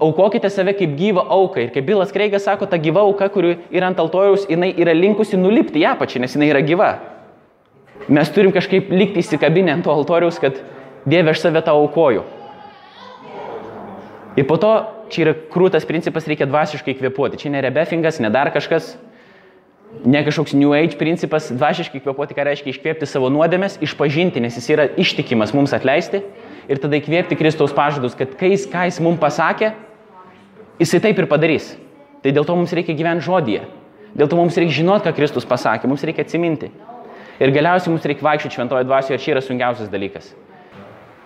aukokite 0.00 0.50
save 0.50 0.74
kaip 0.78 0.96
gyvą 0.98 1.22
auką. 1.30 1.62
Ir 1.62 1.70
kaip 1.74 1.86
Bilas 1.86 2.12
Kreigas 2.14 2.46
sako, 2.46 2.66
ta 2.66 2.78
gyva 2.78 3.04
auka, 3.06 3.28
kuri 3.32 3.56
yra 3.70 3.90
ant 3.90 4.00
altoriaus, 4.02 4.46
jinai 4.50 4.72
yra 4.74 4.94
linkusi 4.96 5.38
nulipti 5.38 5.82
ją 5.84 5.94
pačią, 5.98 6.22
nes 6.22 6.34
jinai 6.34 6.50
yra 6.50 6.62
gyva. 6.66 6.90
Mes 8.08 8.30
turim 8.34 8.52
kažkaip 8.54 8.90
likti 8.92 9.22
įsikabinę 9.22 9.72
ant 9.76 9.86
to 9.86 9.94
altoriaus, 9.94 10.40
kad 10.42 10.58
Dieve 11.06 11.30
aš 11.30 11.44
save 11.44 11.62
tau 11.62 11.78
aukoju. 11.84 12.24
Ir 14.36 14.44
po 14.48 14.56
to 14.58 14.72
čia 15.10 15.28
yra 15.28 15.34
krūtas 15.54 15.86
principas, 15.86 16.26
reikia 16.26 16.48
dvasiškai 16.50 16.96
kvepuoti. 16.98 17.38
Čia 17.40 17.52
ne 17.54 17.62
rebefingas, 17.62 18.18
ne 18.20 18.30
dar 18.34 18.50
kažkas, 18.50 18.96
ne 20.02 20.24
kažkoks 20.26 20.56
New 20.58 20.74
Age 20.74 20.98
principas, 20.98 21.46
dvasiškai 21.54 22.02
kvepuoti, 22.02 22.34
ką 22.34 22.48
reiškia 22.50 22.74
iškvėpti 22.74 23.06
savo 23.08 23.30
nuodėmės, 23.30 23.78
išpažinti, 23.86 24.42
nes 24.42 24.58
jis 24.58 24.68
yra 24.74 24.88
ištikimas 24.98 25.54
mums 25.56 25.72
atleisti 25.78 26.24
ir 26.68 26.80
tada 26.82 26.98
įkvėpti 26.98 27.38
Kristaus 27.38 27.74
pažadus, 27.74 28.16
kad 28.18 28.34
kai 28.38 28.52
jis, 28.54 28.66
ką 28.70 28.86
jis 28.88 29.00
mums 29.04 29.20
pasakė, 29.22 29.72
jisai 30.80 31.02
taip 31.04 31.20
ir 31.22 31.28
padarys. 31.30 31.74
Tai 32.24 32.32
dėl 32.34 32.46
to 32.46 32.56
mums 32.58 32.74
reikia 32.74 32.96
gyventi 32.96 33.26
žodyje. 33.26 33.66
Dėl 34.16 34.30
to 34.30 34.38
mums 34.38 34.56
reikia 34.58 34.80
žinoti, 34.80 35.06
ką 35.06 35.14
Kristus 35.18 35.46
pasakė, 35.48 35.88
mums 35.90 36.04
reikia 36.06 36.24
atsiminti. 36.26 36.70
Ir 37.42 37.52
galiausiai 37.52 37.92
mums 37.92 38.06
reikia 38.08 38.24
vaikščioti 38.24 38.56
šventoje 38.56 38.86
dvasioje 38.88 39.18
ir 39.18 39.22
čia 39.22 39.34
yra 39.34 39.42
sunkiausias 39.44 39.92
dalykas. 39.92 40.30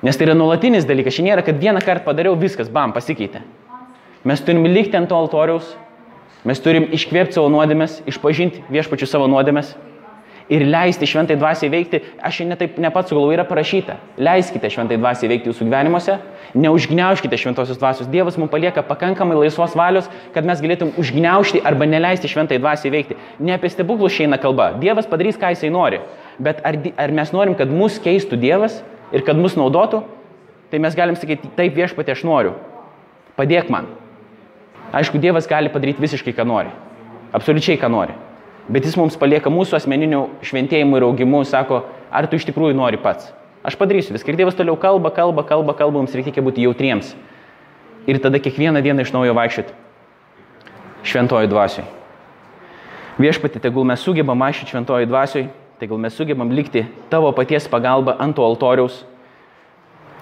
Nes 0.02 0.16
tai 0.16 0.26
yra 0.26 0.34
nuolatinis 0.34 0.88
dalykas. 0.88 1.14
Šiandien 1.14 1.36
nėra, 1.36 1.44
kad 1.46 1.60
vieną 1.60 1.82
kartą 1.84 2.08
padariau, 2.08 2.34
viskas, 2.40 2.70
bam, 2.72 2.94
pasikeitė. 2.96 3.44
Mes 4.26 4.42
turim 4.44 4.66
likti 4.66 4.98
ant 4.98 5.08
to 5.08 5.16
altoriaus, 5.16 5.74
mes 6.44 6.60
turim 6.60 6.88
iškvėpti 6.92 7.36
savo 7.36 7.52
nuodėmės, 7.52 8.00
išpažinti 8.10 8.64
viešpačių 8.72 9.08
savo 9.08 9.28
nuodėmės 9.30 9.74
ir 10.50 10.66
leisti 10.66 11.08
šventai 11.08 11.38
dvasiai 11.38 11.70
veikti. 11.72 12.02
Aš 12.20 12.40
šiandien 12.40 12.60
taip 12.60 12.78
ne 12.82 12.90
pats 12.92 13.12
sugalvoju, 13.12 13.38
yra 13.38 13.46
parašyta. 13.48 13.96
Leiskite 14.20 14.70
šventai 14.72 14.98
dvasiai 15.00 15.30
veikti 15.32 15.52
jūsų 15.52 15.70
gyvenimuose, 15.70 16.18
neužgniaužkite 16.58 17.38
šventosios 17.40 17.78
dvasios. 17.80 18.10
Dievas 18.10 18.38
mums 18.40 18.52
palieka 18.52 18.84
pakankamai 18.86 19.38
laisvos 19.38 19.76
valios, 19.78 20.10
kad 20.34 20.46
mes 20.48 20.60
galėtum 20.60 20.94
užgniaužti 21.00 21.62
arba 21.64 21.88
neleisti 21.88 22.28
šventai 22.30 22.60
dvasiai 22.60 22.94
veikti. 22.94 23.18
Ne 23.38 23.56
apie 23.56 23.72
stebuklus 23.72 24.18
šiandien 24.18 24.42
kalba. 24.42 24.72
Dievas 24.82 25.08
padarys, 25.08 25.38
ką 25.38 25.54
jisai 25.54 25.72
nori. 25.74 26.02
Bet 26.40 26.64
ar, 26.66 26.78
ar 26.98 27.14
mes 27.14 27.32
norim, 27.36 27.54
kad 27.54 27.70
mus 27.70 28.00
keistų 28.02 28.40
Dievas? 28.40 28.82
ir 29.14 29.24
kad 29.26 29.38
mus 29.38 29.56
naudotų, 29.58 30.02
tai 30.70 30.80
mes 30.82 30.96
galim 30.96 31.18
sakyti, 31.18 31.50
taip 31.56 31.74
viešpatė 31.76 32.14
aš 32.14 32.24
noriu, 32.26 32.54
padėk 33.38 33.70
man. 33.72 33.90
Aišku, 34.94 35.20
Dievas 35.22 35.48
gali 35.50 35.70
padaryti 35.70 36.02
visiškai, 36.02 36.34
ką 36.34 36.46
nori. 36.46 36.72
Absoliučiai, 37.36 37.78
ką 37.78 37.90
nori. 37.90 38.16
Bet 38.70 38.86
jis 38.86 38.96
mums 38.98 39.18
palieka 39.18 39.50
mūsų 39.50 39.80
asmeninių 39.80 40.22
šventėjimų 40.46 41.00
ir 41.00 41.06
augimų, 41.08 41.42
sako, 41.48 41.82
ar 42.10 42.28
tu 42.30 42.38
iš 42.38 42.46
tikrųjų 42.48 42.76
nori 42.78 43.00
pats. 43.02 43.32
Aš 43.66 43.76
padarysiu 43.76 44.14
viską. 44.14 44.30
Ir 44.30 44.38
Dievas 44.40 44.56
toliau 44.56 44.78
kalba, 44.80 45.10
kalba, 45.12 45.42
kalba, 45.44 45.74
kalba, 45.76 46.00
mums 46.00 46.14
reikia 46.16 46.44
būti 46.44 46.64
jautriems. 46.64 47.12
Ir 48.08 48.20
tada 48.22 48.38
kiekvieną 48.40 48.80
dieną 48.84 49.04
iš 49.04 49.12
naujo 49.12 49.34
vaikščioti 49.36 49.74
šventoji 51.02 51.48
dvasioj. 51.48 51.84
Viešpati, 53.20 53.60
tegul 53.60 53.84
mes 53.84 54.00
sugebam 54.00 54.38
mašyti 54.38 54.72
šventoji 54.72 55.08
dvasioj, 55.08 55.48
gal 55.80 56.00
mes 56.00 56.16
sugebam 56.16 56.50
likti 56.52 56.84
tavo 57.12 57.32
paties 57.32 57.68
pagalba 57.68 58.16
ant 58.20 58.36
to 58.36 58.44
altoriaus, 58.44 59.02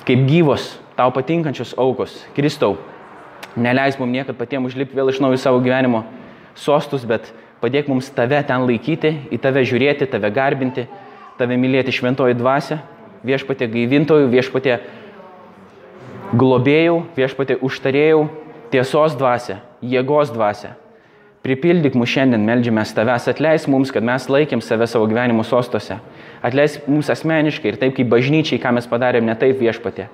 kaip 0.06 0.22
gyvos, 0.28 0.76
tau 0.96 1.11
patinkančios 1.14 1.74
aukos. 1.78 2.14
Kristau, 2.34 2.76
neleis 3.58 3.98
mums 3.98 4.14
niekad 4.14 4.38
patiems 4.38 4.70
užlipti 4.70 4.98
vėl 4.98 5.11
iš 5.11 5.20
naujo 5.22 5.38
savo 5.38 5.62
gyvenimo 5.62 6.04
sostus, 6.58 7.06
bet 7.06 7.32
padėk 7.62 7.88
mums 7.90 8.10
tave 8.14 8.40
ten 8.46 8.66
laikyti, 8.68 9.14
į 9.34 9.40
tave 9.42 9.64
žiūrėti, 9.66 10.08
tave 10.10 10.30
garbinti, 10.34 10.86
tave 11.38 11.58
mylėti 11.58 11.94
šventoji 11.94 12.36
dvasia, 12.38 12.80
viešpatė 13.26 13.68
gaivintojų, 13.72 14.28
viešpatė 14.32 14.78
globėjų, 16.38 16.98
viešpatė 17.16 17.58
užtarėjų, 17.64 18.26
tiesos 18.72 19.16
dvasia, 19.18 19.62
jėgos 19.82 20.32
dvasia. 20.34 20.74
Pripildyk 21.46 21.94
mus 21.96 22.10
šiandien, 22.10 22.42
melžiamės 22.44 22.90
tavęs, 22.96 23.28
atleis 23.30 23.68
mums, 23.70 23.92
kad 23.94 24.04
mes 24.04 24.26
laikėm 24.28 24.60
save 24.64 24.88
savo 24.90 25.06
gyvenimo 25.08 25.44
sostose. 25.46 26.00
Atleis 26.44 26.76
mums 26.90 27.08
asmeniškai 27.14 27.72
ir 27.72 27.78
taip 27.80 27.94
kaip 27.96 28.10
bažnyčiai, 28.10 28.58
ką 28.60 28.74
mes 28.76 28.88
padarėm 28.90 29.24
ne 29.26 29.36
taip 29.38 29.62
viešpatė. 29.62 30.08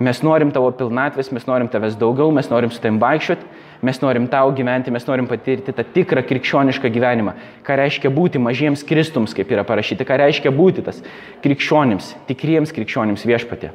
Mes 0.00 0.22
norim 0.24 0.48
tavo 0.54 0.70
pilnatvės, 0.72 1.28
mes 1.34 1.44
norim 1.44 1.68
tavęs 1.68 1.98
daugiau, 2.00 2.30
mes 2.32 2.48
norim 2.48 2.70
su 2.72 2.80
tavim 2.80 3.00
vaikščioti, 3.02 3.44
mes 3.86 4.00
norim 4.02 4.26
tau 4.30 4.52
gyventi, 4.56 4.92
mes 4.92 5.06
norim 5.08 5.28
patirti 5.30 5.74
tą 5.76 5.84
tikrą 5.94 6.24
krikščionišką 6.28 6.90
gyvenimą. 6.92 7.36
Ką 7.66 7.76
reiškia 7.80 8.12
būti 8.14 8.42
mažiems 8.42 8.84
kristums, 8.86 9.34
kaip 9.36 9.52
yra 9.52 9.64
parašyta, 9.68 10.04
ką 10.08 10.18
reiškia 10.20 10.52
būti 10.54 10.84
tas 10.86 11.02
krikščionims, 11.44 12.14
tikriems 12.28 12.74
krikščionims 12.76 13.24
viešpatė. 13.28 13.72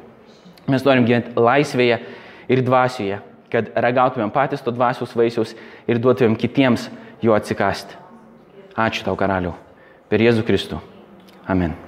Mes 0.70 0.84
norim 0.86 1.06
gyventi 1.06 1.34
laisvėje 1.38 2.02
ir 2.50 2.62
dvasioje 2.66 3.22
kad 3.52 3.70
ragautumėm 3.78 4.32
patys 4.34 4.64
to 4.64 4.74
dvasios 4.74 5.14
vaisiaus 5.16 5.54
ir 5.88 6.02
duotumėm 6.02 6.36
kitiems 6.40 6.88
jo 7.24 7.36
atsikasti. 7.36 7.98
Ačiū 8.76 9.06
tau, 9.06 9.16
karaliau, 9.16 9.56
per 10.10 10.20
Jėzų 10.20 10.44
Kristų. 10.46 10.82
Amen. 11.48 11.85